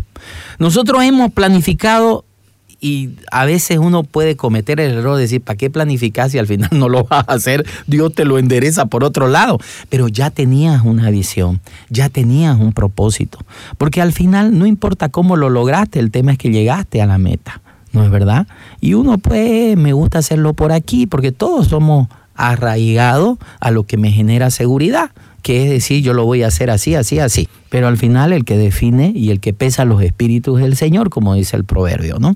[0.59, 2.25] Nosotros hemos planificado
[2.81, 6.47] y a veces uno puede cometer el error de decir, ¿para qué planificas si al
[6.47, 7.67] final no lo vas a hacer?
[7.87, 9.59] Dios te lo endereza por otro lado.
[9.89, 13.39] Pero ya tenías una visión, ya tenías un propósito.
[13.79, 17.19] Porque al final no importa cómo lo lograste, el tema es que llegaste a la
[17.19, 17.61] meta,
[17.97, 18.47] ¿no es verdad?
[18.81, 23.97] Y uno pues me gusta hacerlo por aquí, porque todos somos arraigados a lo que
[23.97, 25.11] me genera seguridad
[25.47, 27.49] que es decir, yo lo voy a hacer así, así, así.
[27.69, 31.09] Pero al final el que define y el que pesa los espíritus es el Señor,
[31.09, 32.35] como dice el proverbio, ¿no?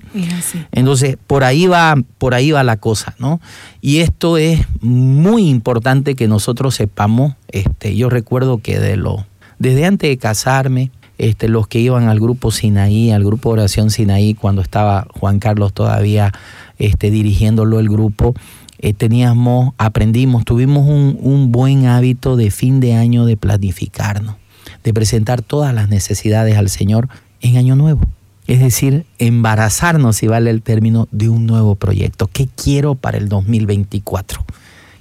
[0.71, 3.41] Entonces, por ahí va, por ahí va la cosa, ¿no?
[3.81, 9.25] Y esto es muy importante que nosotros sepamos, este, yo recuerdo que de lo,
[9.59, 10.89] desde antes de casarme,
[11.21, 15.71] este, los que iban al grupo Sinaí, al grupo Oración Sinaí, cuando estaba Juan Carlos
[15.71, 16.31] todavía
[16.79, 18.33] este, dirigiéndolo el grupo,
[18.79, 24.37] eh, teníamos, aprendimos, tuvimos un, un buen hábito de fin de año de planificarnos,
[24.83, 27.07] de presentar todas las necesidades al Señor
[27.41, 28.01] en año nuevo.
[28.47, 32.31] Es decir, embarazarnos, si vale el término, de un nuevo proyecto.
[32.33, 34.43] ¿Qué quiero para el 2024?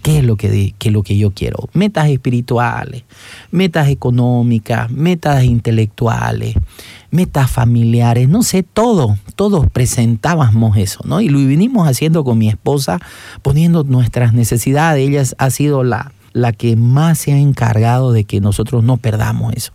[0.02, 1.68] ¿Qué es lo que, qué es lo que yo quiero?
[1.74, 3.04] Metas espirituales,
[3.50, 6.54] metas económicas, metas intelectuales,
[7.10, 11.20] metas familiares, no sé, todo, todos presentábamos eso, ¿no?
[11.20, 12.98] Y lo vinimos haciendo con mi esposa,
[13.42, 15.06] poniendo nuestras necesidades.
[15.06, 19.52] Ella ha sido la, la que más se ha encargado de que nosotros no perdamos
[19.54, 19.72] eso.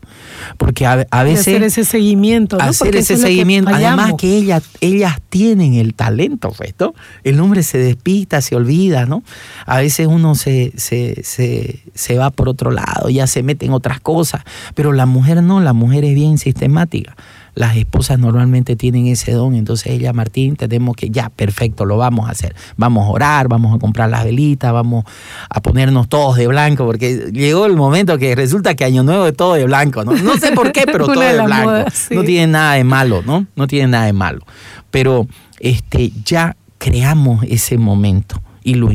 [0.57, 1.41] Porque a, veces...
[1.41, 2.63] hacer ese seguimiento, ¿no?
[2.63, 3.73] Hacer ese seguimiento.
[3.73, 6.93] Además que ellas, ellas tienen el talento, pues, ¿no?
[7.23, 9.23] El hombre se despista, se olvida, ¿no?
[9.65, 13.73] A veces uno se, se, se, se va por otro lado, ya se mete en
[13.73, 17.15] otras cosas, pero la mujer no, la mujer es bien sistemática
[17.55, 22.27] las esposas normalmente tienen ese don, entonces ella, Martín, tenemos que, ya, perfecto, lo vamos
[22.27, 22.55] a hacer.
[22.75, 25.05] Vamos a orar, vamos a comprar las velitas, vamos
[25.49, 29.35] a ponernos todos de blanco, porque llegó el momento que resulta que Año Nuevo es
[29.35, 30.11] todo de blanco, ¿no?
[30.11, 31.89] No sé por qué, pero todo de blanco.
[32.11, 33.47] No tiene nada de malo, ¿no?
[33.55, 34.45] No tiene nada de malo.
[34.91, 35.27] Pero
[35.59, 38.89] este, ya creamos ese momento y lo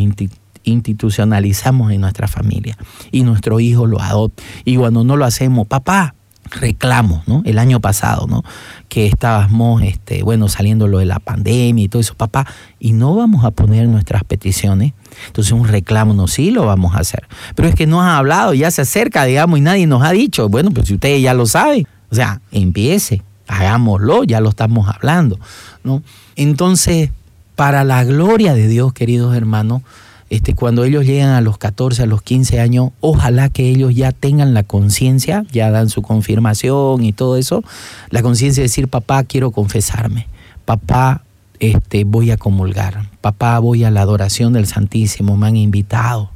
[0.65, 2.77] institucionalizamos en nuestra familia
[3.11, 4.43] y nuestro hijo lo adopta.
[4.65, 6.15] Y cuando no lo hacemos, papá,
[6.51, 7.43] reclamos, ¿no?
[7.45, 8.43] El año pasado, ¿no?
[8.89, 12.47] Que estábamos, este, bueno, saliendo lo de la pandemia y todo eso, papá,
[12.79, 14.93] y no vamos a poner nuestras peticiones.
[15.27, 17.27] Entonces un reclamo, no, sí lo vamos a hacer.
[17.55, 20.49] Pero es que no ha hablado, ya se acerca, digamos, y nadie nos ha dicho.
[20.49, 25.39] Bueno, pues si ustedes ya lo saben, o sea, empiece, hagámoslo, ya lo estamos hablando,
[25.85, 26.03] ¿no?
[26.37, 27.11] Entonces,
[27.55, 29.83] para la gloria de Dios, queridos hermanos,
[30.31, 34.13] este, cuando ellos llegan a los 14, a los 15 años, ojalá que ellos ya
[34.13, 37.65] tengan la conciencia, ya dan su confirmación y todo eso,
[38.11, 40.29] la conciencia de decir, papá, quiero confesarme,
[40.65, 41.25] papá,
[41.59, 46.31] este, voy a comulgar, papá, voy a la adoración del Santísimo, me han invitado,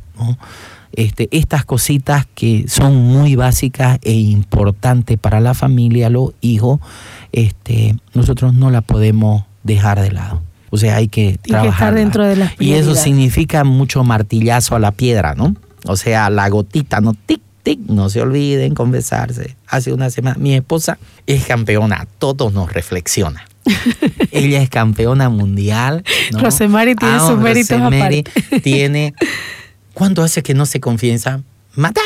[0.97, 6.81] Este, estas cositas que son muy básicas e importantes para la familia, los hijos,
[7.33, 10.43] este, nosotros no la podemos dejar de lado.
[10.75, 11.95] O sea, hay que trabajar.
[11.95, 15.55] dentro de las Y eso significa mucho martillazo a la piedra, ¿no?
[15.87, 17.15] O sea, la gotita, ¿no?
[17.15, 19.55] Tic, tic, no se olviden conversarse.
[19.69, 23.45] Hace una semana, mi esposa es campeona, todos nos reflexiona.
[24.33, 26.03] Ella es campeona mundial.
[26.33, 26.41] ¿no?
[26.41, 28.25] Rosemary tiene ah, su mérito aparte.
[28.61, 29.15] tiene.
[29.93, 31.41] ¿Cuánto hace que no se confiesa?
[31.77, 32.01] ¡Mata!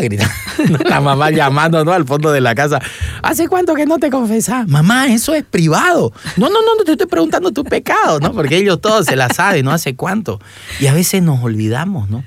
[0.00, 0.30] Grita.
[0.88, 1.92] La mamá llamando ¿no?
[1.92, 2.80] al fondo de la casa.
[3.22, 4.66] ¿Hace cuánto que no te confesas?
[4.66, 6.12] Mamá, eso es privado.
[6.36, 8.32] No, no, no, te estoy preguntando tu pecado, ¿no?
[8.32, 9.72] Porque ellos todos se la saben, ¿no?
[9.72, 10.40] ¿Hace cuánto?
[10.80, 12.24] Y a veces nos olvidamos, ¿no?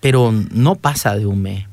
[0.00, 1.66] Pero no pasa de un mes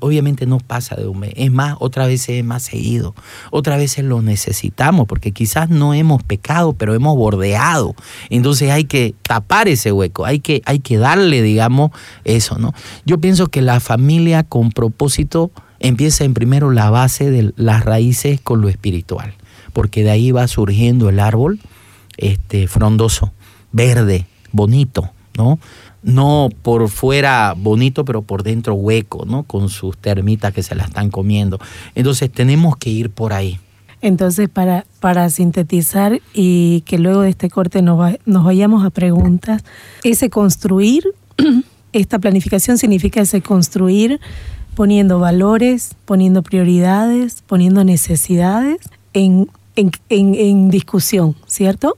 [0.00, 1.32] obviamente no pasa de un mes.
[1.36, 3.14] Es más, otra vez es más seguido.
[3.50, 7.94] Otra vez lo necesitamos porque quizás no hemos pecado, pero hemos bordeado.
[8.30, 11.90] Entonces hay que tapar ese hueco, hay que, hay que darle, digamos,
[12.24, 12.72] eso, ¿no?
[13.04, 18.40] Yo pienso que la familia con propósito empieza en primero la base de las raíces
[18.40, 19.34] con lo espiritual,
[19.72, 21.60] porque de ahí va surgiendo el árbol
[22.16, 23.32] este, frondoso,
[23.72, 25.58] verde, bonito, ¿no?
[26.06, 29.42] No por fuera bonito, pero por dentro hueco, ¿no?
[29.42, 31.58] Con sus termitas que se la están comiendo.
[31.94, 33.58] Entonces tenemos que ir por ahí.
[34.00, 39.64] Entonces, para, para sintetizar y que luego de este corte nos, nos vayamos a preguntas,
[40.04, 41.04] ese construir,
[41.92, 44.20] esta planificación significa ese construir
[44.76, 48.78] poniendo valores, poniendo prioridades, poniendo necesidades
[49.12, 51.96] en en, en, discusión, ¿cierto?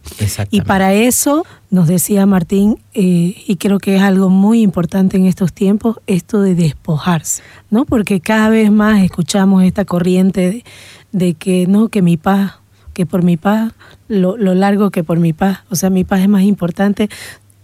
[0.51, 5.27] Y para eso, nos decía Martín, eh, y creo que es algo muy importante en
[5.27, 7.85] estos tiempos, esto de despojarse, ¿no?
[7.85, 10.65] Porque cada vez más escuchamos esta corriente
[11.13, 12.55] de, que no, que mi paz,
[12.93, 13.73] que por mi paz,
[14.09, 17.09] lo, lo largo que por mi paz, o sea, mi paz es más importante,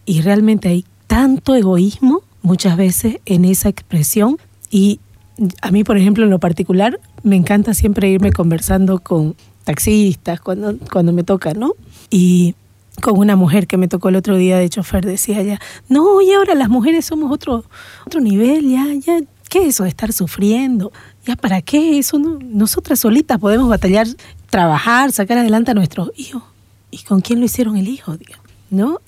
[0.07, 4.39] y realmente hay tanto egoísmo muchas veces en esa expresión,
[4.71, 5.01] y
[5.63, 10.77] a mí, por ejemplo, en lo particular, me encanta siempre irme conversando con taxistas, cuando,
[10.93, 11.73] cuando me toca, ¿no?
[12.11, 12.55] Y
[13.03, 16.33] con una mujer que me tocó el otro día de chofer, decía ella, no, y
[16.33, 17.65] ahora las mujeres somos otro,
[18.07, 20.93] otro nivel, ya, ya, ¿qué es eso de estar sufriendo?
[21.27, 22.19] ¿Ya para qué eso?
[22.19, 22.39] No?
[22.43, 24.07] Nosotras solitas podemos batallar,
[24.51, 26.43] trabajar, sacar adelante a nuestros hijos.
[26.91, 28.17] ¿Y con quién lo hicieron el hijo?
[28.71, 29.01] ¿No?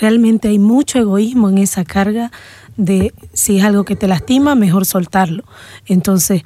[0.00, 2.30] Realmente hay mucho egoísmo en esa carga
[2.76, 5.44] de si es algo que te lastima, mejor soltarlo.
[5.86, 6.42] Entonces,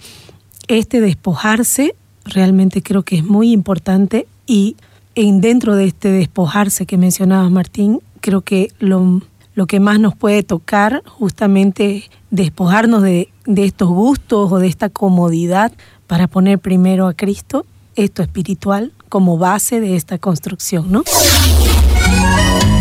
[0.68, 1.94] este despojarse
[2.26, 4.76] realmente creo que es muy importante y
[5.14, 9.22] en dentro de este despojarse que mencionaba Martín, creo que lo,
[9.54, 14.90] lo que más nos puede tocar justamente despojarnos de, de estos gustos o de esta
[14.90, 15.72] comodidad
[16.06, 21.04] para poner primero a Cristo, esto espiritual, como base de esta construcción, ¿no?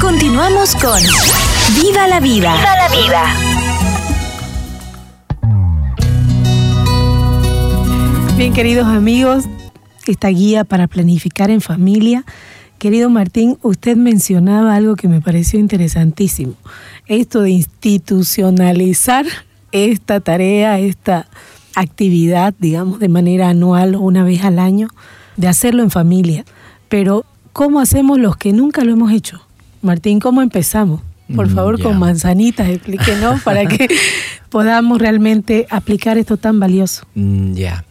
[0.02, 1.02] Continuamos con
[1.82, 2.54] Viva la vida.
[2.56, 3.65] Viva la vida.
[8.46, 9.46] Bien, queridos amigos,
[10.06, 12.26] esta guía para planificar en familia.
[12.78, 16.54] Querido Martín, usted mencionaba algo que me pareció interesantísimo,
[17.08, 19.26] esto de institucionalizar
[19.72, 21.28] esta tarea, esta
[21.74, 24.90] actividad, digamos, de manera anual o una vez al año,
[25.38, 26.46] de hacerlo en familia.
[26.88, 29.42] Pero, ¿cómo hacemos los que nunca lo hemos hecho?
[29.82, 31.02] Martín, ¿cómo empezamos?
[31.36, 33.88] Por mm, favor, con manzanitas, explíquenos para que
[34.52, 37.08] podamos realmente aplicar esto tan valioso.
[37.16, 37.84] Mm, ya.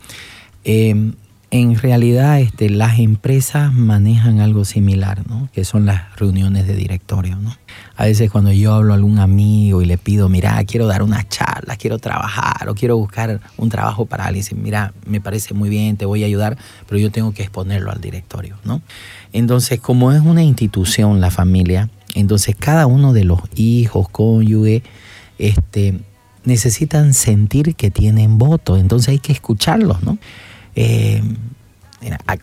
[0.64, 1.14] Em,
[1.50, 5.48] en realidad este, las empresas manejan algo similar, ¿no?
[5.52, 7.36] que son las reuniones de directorio.
[7.36, 7.56] ¿no?
[7.96, 11.28] A veces cuando yo hablo a algún amigo y le pido, mira, quiero dar una
[11.28, 15.96] charla, quiero trabajar o quiero buscar un trabajo para alguien, mira, me parece muy bien,
[15.96, 18.56] te voy a ayudar, pero yo tengo que exponerlo al directorio.
[18.64, 18.82] ¿no?
[19.32, 24.82] Entonces, como es una institución la familia, entonces cada uno de los hijos, cónyuge,
[25.38, 26.00] este,
[26.44, 30.18] necesitan sentir que tienen voto, entonces hay que escucharlos, ¿no?
[30.76, 31.22] Eh,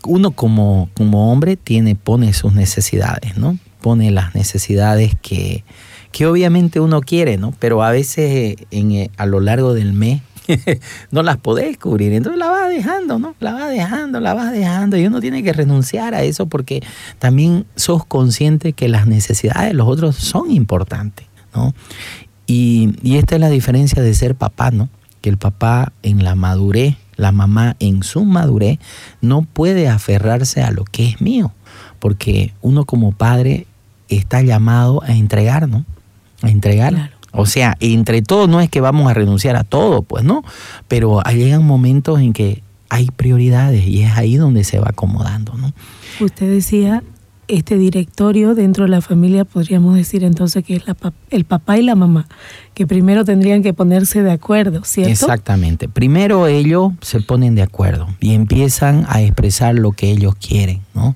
[0.06, 3.58] uno como, como hombre tiene, pone sus necesidades, ¿no?
[3.80, 5.64] Pone las necesidades que,
[6.10, 7.52] que obviamente uno quiere, ¿no?
[7.58, 10.22] Pero a veces en, eh, a lo largo del mes
[11.10, 12.12] no las podés cubrir.
[12.12, 13.34] Entonces la vas dejando, ¿no?
[13.40, 14.96] La vas dejando, la vas dejando.
[14.96, 16.82] Y uno tiene que renunciar a eso porque
[17.18, 21.74] también sos consciente que las necesidades de los otros son importantes, ¿no?
[22.46, 24.88] Y, y esta es la diferencia de ser papá, ¿no?
[25.20, 28.78] Que el papá en la madurez la mamá en su madurez
[29.20, 31.52] no puede aferrarse a lo que es mío,
[31.98, 33.66] porque uno como padre
[34.08, 35.84] está llamado a entregar, ¿no?
[36.42, 37.12] A entregar.
[37.32, 40.42] O sea, entre todo no es que vamos a renunciar a todo, pues no,
[40.88, 45.72] pero llegan momentos en que hay prioridades y es ahí donde se va acomodando, ¿no?
[46.20, 47.02] Usted decía
[47.52, 50.96] este directorio dentro de la familia podríamos decir entonces que es la,
[51.30, 52.26] el papá y la mamá,
[52.74, 55.12] que primero tendrían que ponerse de acuerdo, ¿cierto?
[55.12, 55.88] Exactamente.
[55.88, 61.14] Primero ellos se ponen de acuerdo y empiezan a expresar lo que ellos quieren, ¿no?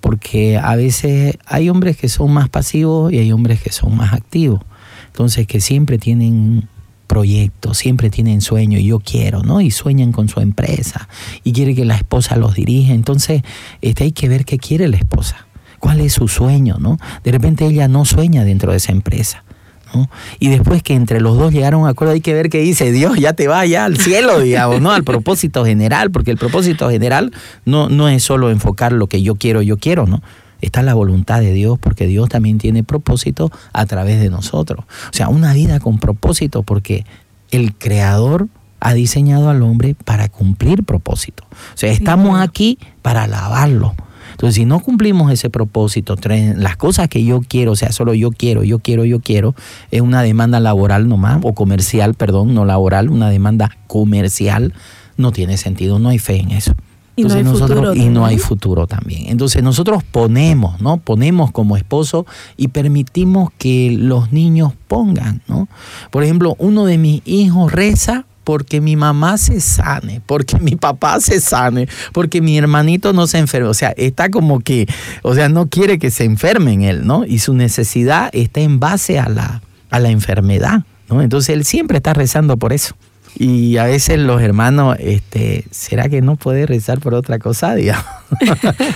[0.00, 4.12] Porque a veces hay hombres que son más pasivos y hay hombres que son más
[4.12, 4.60] activos.
[5.08, 6.68] Entonces que siempre tienen
[7.08, 9.60] proyectos, siempre tienen sueño y yo quiero, ¿no?
[9.60, 11.08] Y sueñan con su empresa
[11.42, 12.92] y quiere que la esposa los dirija.
[12.92, 13.42] Entonces,
[13.82, 15.46] este, hay que ver qué quiere la esposa
[15.84, 16.96] cuál es su sueño, ¿no?
[17.24, 19.44] De repente ella no sueña dentro de esa empresa.
[19.92, 20.08] ¿no?
[20.38, 22.90] Y después que entre los dos llegaron a un acuerdo, hay que ver qué dice
[22.90, 24.92] Dios, ya te va ya al cielo, digamos, ¿no?
[24.92, 27.32] Al propósito general, porque el propósito general
[27.66, 30.22] no, no es solo enfocar lo que yo quiero, yo quiero, ¿no?
[30.62, 34.86] Está la voluntad de Dios, porque Dios también tiene propósito a través de nosotros.
[34.86, 37.04] O sea, una vida con propósito, porque
[37.50, 38.48] el Creador
[38.80, 41.44] ha diseñado al hombre para cumplir propósito.
[41.50, 43.94] O sea, estamos aquí para alabarlo,
[44.32, 46.16] entonces, si no cumplimos ese propósito,
[46.56, 49.54] las cosas que yo quiero, o sea, solo yo quiero, yo quiero, yo quiero,
[49.90, 54.72] es una demanda laboral nomás, o comercial, perdón, no laboral, una demanda comercial,
[55.16, 56.74] no tiene sentido, no hay fe en eso.
[57.16, 59.26] y no hay futuro y no hay futuro también.
[59.28, 60.96] Entonces nosotros ponemos, ¿no?
[60.96, 65.68] Ponemos como esposo y permitimos que los niños pongan, ¿no?
[66.10, 71.20] Por ejemplo, uno de mis hijos reza porque mi mamá se sane, porque mi papá
[71.20, 73.68] se sane, porque mi hermanito no se enferme.
[73.68, 74.86] O sea, está como que,
[75.22, 77.24] o sea, no quiere que se enferme en él, ¿no?
[77.24, 81.22] Y su necesidad está en base a la, a la enfermedad, ¿no?
[81.22, 82.94] Entonces él siempre está rezando por eso.
[83.36, 87.74] Y a veces los hermanos, este, ¿será que no puede rezar por otra cosa?
[87.74, 88.04] Digamos?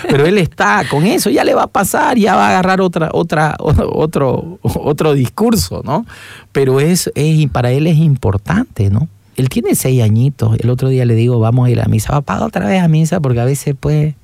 [0.08, 3.10] Pero él está con eso, ya le va a pasar, ya va a agarrar otra,
[3.12, 6.06] otra, otro, otro discurso, ¿no?
[6.52, 9.08] Pero es, es, para él es importante, ¿no?
[9.38, 10.58] Él tiene seis añitos.
[10.60, 12.10] El otro día le digo, vamos a ir a misa.
[12.10, 14.14] Papá, otra vez a misa, porque a veces pues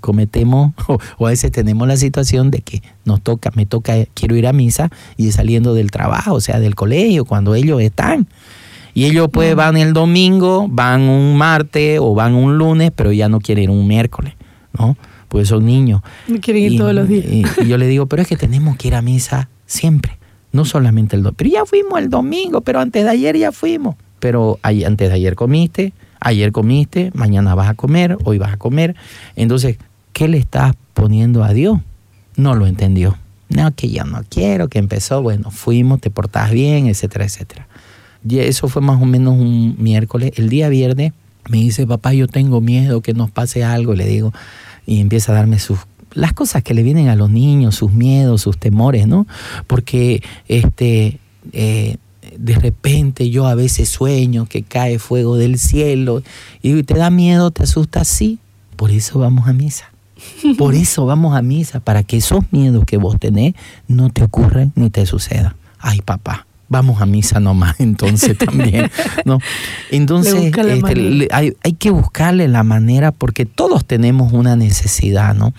[0.00, 0.72] cometemos
[1.18, 4.52] o, a veces tenemos la situación de que nos toca, me toca, quiero ir a
[4.52, 8.28] misa y saliendo del trabajo, o sea, del colegio, cuando ellos están.
[8.92, 13.28] Y ellos pues van el domingo, van un martes o van un lunes, pero ya
[13.28, 14.34] no quieren ir un miércoles,
[14.78, 14.96] ¿no?
[15.28, 16.02] pues son niños.
[16.26, 17.24] Me quieren ir Y- todos los días.
[17.24, 20.18] Y, y yo le digo, pero es que tenemos que ir a misa siempre,
[20.50, 21.36] no solamente el domingo.
[21.36, 23.94] Pero ya fuimos el domingo, pero antes de ayer ya fuimos.
[24.20, 28.94] Pero antes de ayer comiste, ayer comiste, mañana vas a comer, hoy vas a comer.
[29.34, 29.78] Entonces,
[30.12, 31.80] ¿qué le estás poniendo a Dios?
[32.36, 33.18] No lo entendió.
[33.48, 37.66] No, que yo no quiero, que empezó, bueno, fuimos, te portas bien, etcétera, etcétera.
[38.26, 40.32] Y eso fue más o menos un miércoles.
[40.36, 41.12] El día viernes
[41.48, 43.94] me dice, papá, yo tengo miedo que nos pase algo.
[43.94, 44.32] Le digo,
[44.86, 45.80] y empieza a darme sus
[46.12, 49.26] las cosas que le vienen a los niños, sus miedos, sus temores, ¿no?
[49.66, 51.18] Porque este
[51.52, 51.96] eh,
[52.42, 56.22] de repente yo a veces sueño que cae fuego del cielo
[56.62, 58.38] y te da miedo, te asusta, sí.
[58.76, 59.90] Por eso vamos a misa.
[60.58, 63.54] Por eso vamos a misa, para que esos miedos que vos tenés
[63.88, 65.54] no te ocurran ni te sucedan.
[65.78, 68.90] Ay, papá, vamos a misa nomás entonces también,
[69.24, 69.38] ¿no?
[69.90, 74.56] Le Entonces la este, le- hay, hay que buscarle la manera porque todos tenemos una
[74.56, 75.52] necesidad, ¿no?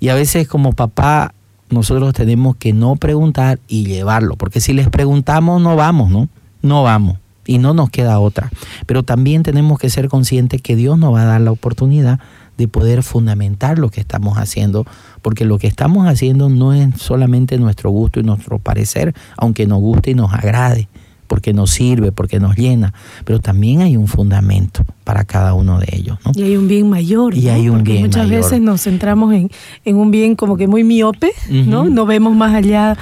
[0.00, 1.34] Y a veces como papá
[1.70, 6.28] nosotros tenemos que no preguntar y llevarlo, porque si les preguntamos no vamos, ¿no?
[6.62, 8.50] No vamos y no nos queda otra.
[8.86, 12.20] Pero también tenemos que ser conscientes que Dios nos va a dar la oportunidad
[12.56, 14.86] de poder fundamentar lo que estamos haciendo,
[15.22, 19.80] porque lo que estamos haciendo no es solamente nuestro gusto y nuestro parecer, aunque nos
[19.80, 20.88] guste y nos agrade,
[21.34, 25.88] porque nos sirve, porque nos llena, pero también hay un fundamento para cada uno de
[25.90, 26.30] ellos, ¿no?
[26.32, 27.36] Y hay un bien mayor.
[27.36, 27.52] Y ¿no?
[27.52, 28.44] hay un Porque bien muchas mayor.
[28.44, 29.50] veces nos centramos en,
[29.84, 31.86] en un bien como que muy miope, ¿no?
[31.86, 32.96] No vemos más allá.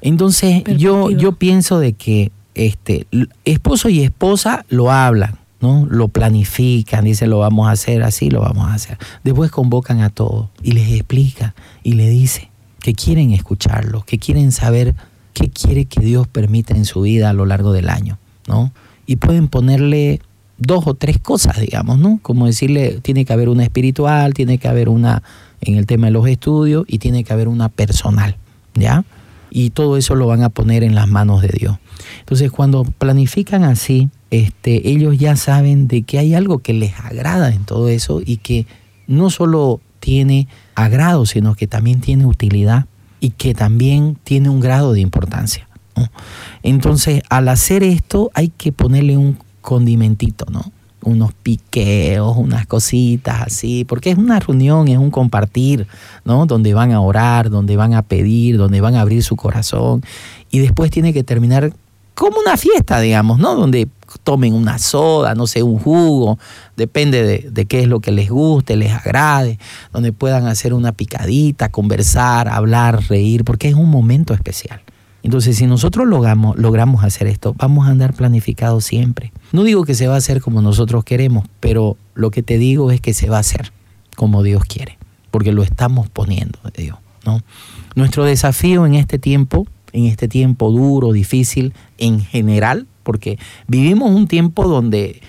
[0.00, 3.08] Entonces yo, yo pienso de que este,
[3.44, 5.84] esposo y esposa lo hablan, ¿no?
[5.90, 8.96] Lo planifican, dicen lo vamos a hacer así, lo vamos a hacer.
[9.24, 11.52] Después convocan a todos y les explican
[11.82, 14.94] y les dice que quieren escucharlo, que quieren saber
[15.32, 18.72] qué quiere que Dios permita en su vida a lo largo del año, ¿no?
[19.06, 20.20] Y pueden ponerle
[20.58, 22.20] dos o tres cosas, digamos, ¿no?
[22.22, 25.22] Como decirle, tiene que haber una espiritual, tiene que haber una
[25.60, 28.36] en el tema de los estudios y tiene que haber una personal,
[28.74, 29.04] ¿ya?
[29.50, 31.78] Y todo eso lo van a poner en las manos de Dios.
[32.20, 37.52] Entonces, cuando planifican así, este, ellos ya saben de que hay algo que les agrada
[37.52, 38.66] en todo eso y que
[39.06, 42.86] no solo tiene agrado, sino que también tiene utilidad
[43.22, 45.68] y que también tiene un grado de importancia.
[46.64, 50.72] Entonces, al hacer esto, hay que ponerle un condimentito, ¿no?
[51.04, 55.86] Unos piqueos, unas cositas así, porque es una reunión, es un compartir,
[56.24, 56.46] ¿no?
[56.46, 60.02] Donde van a orar, donde van a pedir, donde van a abrir su corazón.
[60.50, 61.72] Y después tiene que terminar
[62.14, 63.54] como una fiesta, digamos, ¿no?
[63.54, 63.86] Donde
[64.18, 66.38] tomen una soda, no sé, un jugo,
[66.76, 69.58] depende de, de qué es lo que les guste, les agrade,
[69.92, 74.80] donde puedan hacer una picadita, conversar, hablar, reír, porque es un momento especial.
[75.22, 79.32] Entonces, si nosotros logramos, logramos hacer esto, vamos a andar planificados siempre.
[79.52, 82.90] No digo que se va a hacer como nosotros queremos, pero lo que te digo
[82.90, 83.72] es que se va a hacer
[84.16, 84.98] como Dios quiere,
[85.30, 87.40] porque lo estamos poniendo de Dios, ¿no?
[87.94, 94.26] Nuestro desafío en este tiempo, en este tiempo duro, difícil, en general, porque vivimos un
[94.26, 95.20] tiempo donde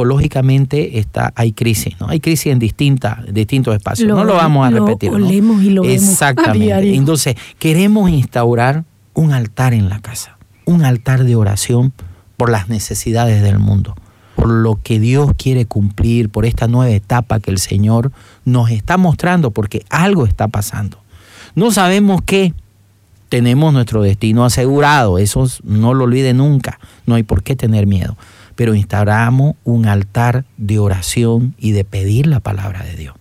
[0.00, 2.08] ecológicamente está, hay crisis, ¿no?
[2.08, 4.08] Hay crisis en distintas, distintos espacios.
[4.08, 5.10] Lo- no lo vamos a lo repetir.
[5.10, 5.16] ¿no?
[5.26, 6.94] olemos y lo vemos a diario.
[6.94, 11.92] Entonces, queremos instaurar un altar en la casa, un altar de oración
[12.36, 13.94] por las necesidades del mundo,
[14.36, 18.12] por lo que Dios quiere cumplir, por esta nueva etapa que el Señor
[18.44, 20.98] nos está mostrando, porque algo está pasando.
[21.54, 22.54] No sabemos qué,
[23.30, 28.18] tenemos nuestro destino asegurado, eso no lo olvide nunca, no hay por qué tener miedo,
[28.56, 33.14] pero instauramos un altar de oración y de pedir la palabra de Dios.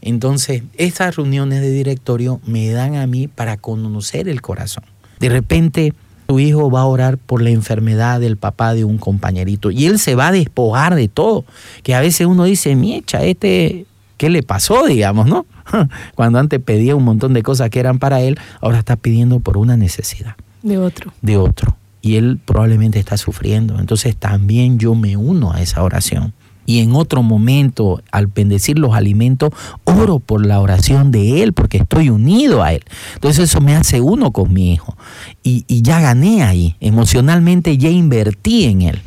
[0.00, 4.84] Entonces, estas reuniones de directorio me dan a mí para conocer el corazón.
[5.18, 5.94] De repente,
[6.26, 9.98] tu hijo va a orar por la enfermedad del papá de un compañerito y él
[9.98, 11.44] se va a despojar de todo.
[11.82, 13.84] Que a veces uno dice, miecha, este,
[14.20, 15.46] ¿qué le pasó, digamos, no?
[16.14, 19.56] Cuando antes pedía un montón de cosas que eran para él, ahora está pidiendo por
[19.56, 21.14] una necesidad de otro.
[21.22, 21.78] de otro.
[22.02, 23.78] Y él probablemente está sufriendo.
[23.78, 26.34] Entonces también yo me uno a esa oración.
[26.66, 29.54] Y en otro momento, al bendecir los alimentos,
[29.84, 32.82] oro por la oración de él, porque estoy unido a él.
[33.14, 34.98] Entonces eso me hace uno con mi hijo.
[35.42, 36.76] Y, y ya gané ahí.
[36.80, 39.00] Emocionalmente ya invertí en él.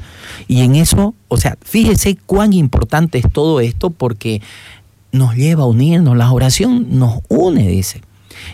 [0.48, 4.42] Y en eso, o sea, fíjese cuán importante es todo esto porque
[5.14, 6.18] nos lleva a unirnos.
[6.18, 8.02] La oración nos une, dice.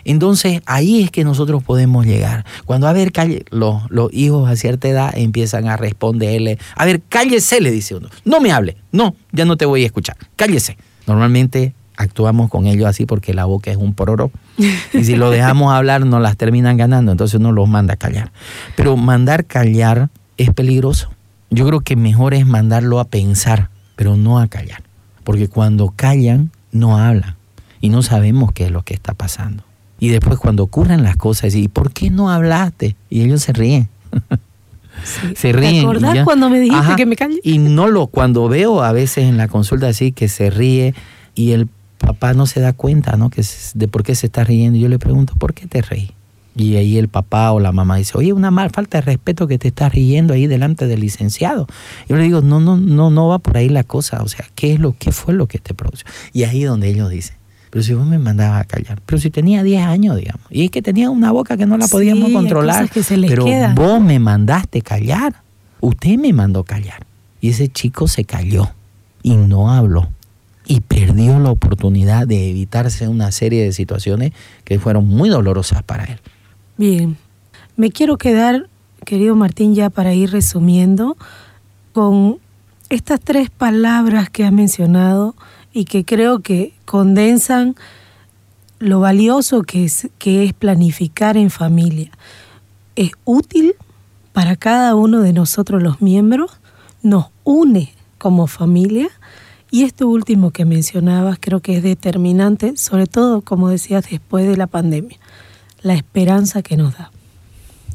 [0.06, 2.46] Entonces ahí es que nosotros podemos llegar.
[2.66, 7.02] Cuando, a ver, calle, los, los hijos a cierta edad empiezan a responderle, a ver,
[7.10, 10.78] cállese, le dice uno, no me hable, no, ya no te voy a escuchar, cállese.
[11.08, 14.32] Normalmente actuamos con ellos así porque la boca es un pororo.
[14.94, 18.32] Y si lo dejamos hablar, nos las terminan ganando, entonces uno los manda a callar.
[18.76, 21.10] Pero mandar callar es peligroso.
[21.50, 24.84] Yo creo que mejor es mandarlo a pensar, pero no a callar.
[25.30, 27.36] Porque cuando callan, no hablan.
[27.80, 29.64] y no sabemos qué es lo que está pasando.
[30.00, 32.96] Y después cuando ocurren las cosas, ¿y por qué no hablaste?
[33.12, 33.90] Y ellos se ríen.
[35.36, 35.74] se ríen.
[35.74, 37.40] ¿Te acordás cuando me dijiste que me calle?
[37.44, 40.96] Y no lo, cuando veo a veces en la consulta así que se ríe
[41.36, 41.70] y el
[42.00, 43.30] papá no se da cuenta, ¿no?
[43.30, 43.44] Que
[43.76, 44.80] de por qué se está riendo.
[44.80, 46.12] Yo le pregunto, ¿por qué te reí?
[46.60, 49.58] Y ahí el papá o la mamá dice, oye, una mal falta de respeto que
[49.58, 51.68] te estás riendo ahí delante del licenciado.
[52.10, 54.22] Yo le digo, no, no, no, no va por ahí la cosa.
[54.24, 56.04] O sea, ¿qué es lo, qué fue lo que te produjo?
[56.34, 57.38] Y ahí donde ellos dicen,
[57.70, 60.72] pero si vos me mandabas a callar, pero si tenía 10 años, digamos, y es
[60.72, 63.74] que tenía una boca que no la podíamos controlar, que se pero queda.
[63.74, 65.36] vos me mandaste callar,
[65.80, 67.06] usted me mandó callar.
[67.42, 68.70] Y ese chico se calló
[69.24, 70.10] y no habló
[70.66, 74.34] y perdió la oportunidad de evitarse una serie de situaciones
[74.66, 76.20] que fueron muy dolorosas para él.
[76.80, 77.18] Bien,
[77.76, 78.70] me quiero quedar,
[79.04, 81.18] querido Martín, ya para ir resumiendo,
[81.92, 82.38] con
[82.88, 85.36] estas tres palabras que has mencionado
[85.74, 87.76] y que creo que condensan
[88.80, 92.12] lo valioso que es, que es planificar en familia.
[92.96, 93.74] Es útil
[94.32, 96.62] para cada uno de nosotros los miembros,
[97.04, 99.10] nos une como familia
[99.70, 104.56] y esto último que mencionabas creo que es determinante, sobre todo, como decías, después de
[104.56, 105.18] la pandemia,
[105.82, 107.12] la esperanza que nos da.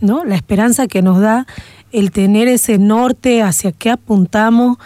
[0.01, 0.25] ¿No?
[0.25, 1.47] La esperanza que nos da
[1.93, 4.79] el tener ese norte hacia qué apuntamos,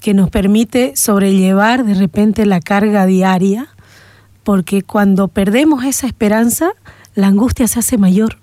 [0.00, 3.68] que nos permite sobrellevar de repente la carga diaria,
[4.42, 6.72] porque cuando perdemos esa esperanza,
[7.14, 8.39] la angustia se hace mayor.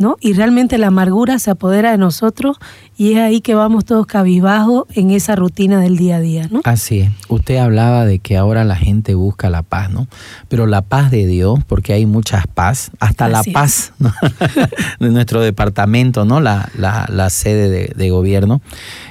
[0.00, 0.16] ¿No?
[0.18, 2.56] Y realmente la amargura se apodera de nosotros
[2.96, 6.62] y es ahí que vamos todos cabizbajos en esa rutina del día a día, ¿no?
[6.64, 7.10] Así es.
[7.28, 10.08] Usted hablaba de que ahora la gente busca la paz, ¿no?
[10.48, 13.92] Pero la paz de Dios, porque hay muchas paz, hasta la paz
[15.00, 16.40] de nuestro departamento, ¿no?
[16.40, 18.62] La, la, sede de, de, gobierno.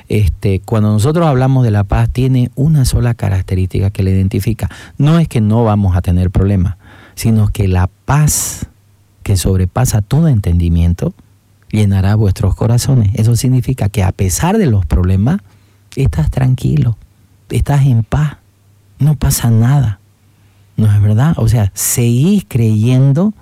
[0.08, 4.72] Este, cuando nosotros hablamos de la paz, tiene una sola característica que le identifica.
[4.98, 6.78] No es que no vamos a tener problemas,
[7.14, 8.69] sino que la paz
[9.30, 11.14] que sobrepasa todo entendimiento,
[11.70, 13.12] llenará vuestros corazones.
[13.14, 15.40] Eso significa que a pesar de los problemas,
[15.96, 16.98] estás tranquilo,
[17.52, 18.38] estás en paz,
[18.98, 20.00] no pasa nada.
[20.78, 21.36] ¿No es verdad?
[21.38, 23.36] O sea, seguís creyendo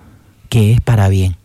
[0.50, 1.38] que es para bien.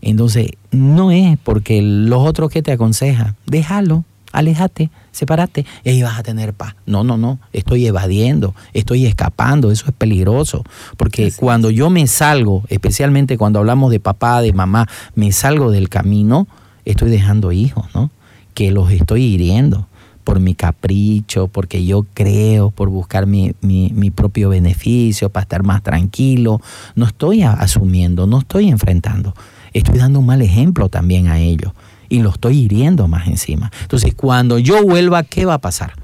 [0.00, 6.18] Entonces, no es porque los otros que te aconsejan, déjalo, aléjate, sepárate y ahí vas
[6.18, 6.74] a tener paz.
[6.86, 10.64] No, no, no, estoy evadiendo, estoy escapando, eso es peligroso,
[10.96, 15.88] porque cuando yo me salgo, especialmente cuando hablamos de papá, de mamá, me salgo del
[15.88, 16.48] camino,
[16.84, 18.10] estoy dejando hijos, ¿no?
[18.54, 19.86] Que los estoy hiriendo
[20.24, 25.82] por mi capricho, porque yo creo, por buscar mi, mi, propio beneficio, para estar más
[25.82, 26.60] tranquilo.
[26.94, 29.34] No estoy asumiendo, no estoy enfrentando.
[29.72, 31.72] Estoy dando un mal ejemplo también a ellos
[32.12, 33.72] y lo estoy hiriendo más encima.
[33.80, 35.94] Entonces, cuando yo vuelva, ¿qué va a pasar?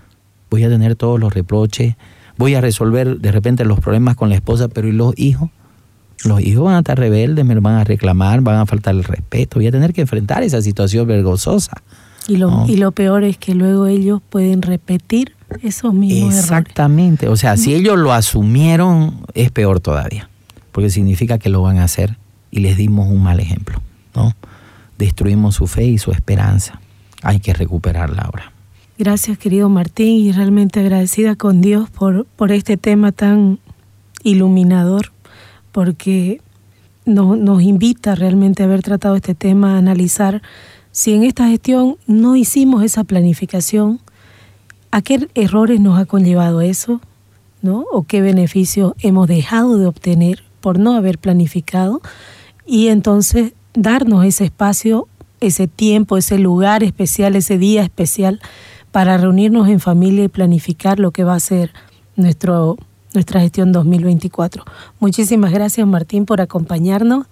[0.48, 1.96] Voy a tener todos los reproches,
[2.38, 5.50] voy a resolver de repente los problemas con la esposa, pero ¿y los hijos?
[6.24, 9.58] Los hijos van a estar rebeldes, me van a reclamar, van a faltar el respeto,
[9.58, 11.82] voy a tener que enfrentar esa situación vergonzosa.
[12.26, 17.36] Y lo, y lo peor es que luego ellos pueden repetir esos mismos Exactamente, o
[17.36, 20.30] sea, si ellos lo asumieron, es peor todavía,
[20.72, 22.16] porque significa que lo van a hacer
[22.50, 23.82] y les dimos un mal ejemplo,
[24.14, 24.32] ¿no?
[24.98, 26.80] Destruimos su fe y su esperanza.
[27.22, 28.52] Hay que recuperarla ahora.
[28.98, 33.60] Gracias querido Martín y realmente agradecida con Dios por, por este tema tan
[34.24, 35.12] iluminador,
[35.70, 36.40] porque
[37.04, 40.42] nos invita realmente a haber tratado este tema, a analizar
[40.90, 44.00] si en esta gestión no hicimos esa planificación,
[44.90, 47.00] a qué errores nos ha conllevado eso,
[47.62, 47.84] ¿no?
[47.92, 52.00] O qué beneficios hemos dejado de obtener por no haber planificado.
[52.66, 53.52] Y entonces
[53.82, 55.08] darnos ese espacio,
[55.40, 58.40] ese tiempo, ese lugar especial, ese día especial
[58.90, 61.72] para reunirnos en familia y planificar lo que va a ser
[62.16, 62.76] nuestro,
[63.14, 64.64] nuestra gestión 2024.
[64.98, 67.26] Muchísimas gracias Martín por acompañarnos.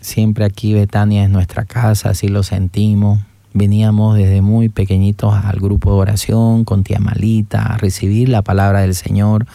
[0.00, 3.20] Siempre aquí Betania es nuestra casa, así lo sentimos.
[3.52, 8.82] Veníamos desde muy pequeñitos al grupo de oración con tía Malita a recibir la palabra
[8.82, 9.46] del Señor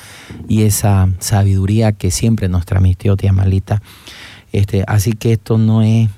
[0.49, 3.81] y esa sabiduría que siempre nos transmitió tía Malita
[4.57, 6.09] este, así que esto no es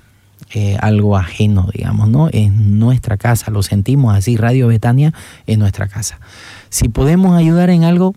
[0.54, 2.30] eh, algo ajeno, digamos, ¿no?
[2.30, 5.14] Es nuestra casa, lo sentimos así, Radio Betania
[5.46, 6.20] es nuestra casa.
[6.70, 8.16] Si podemos ayudar en algo,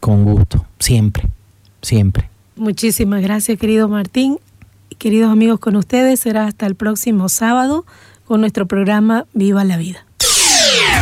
[0.00, 1.28] con gusto, siempre,
[1.82, 2.30] siempre.
[2.56, 4.38] Muchísimas gracias, querido Martín.
[4.98, 7.84] Queridos amigos, con ustedes será hasta el próximo sábado
[8.24, 10.06] con nuestro programa Viva la Vida.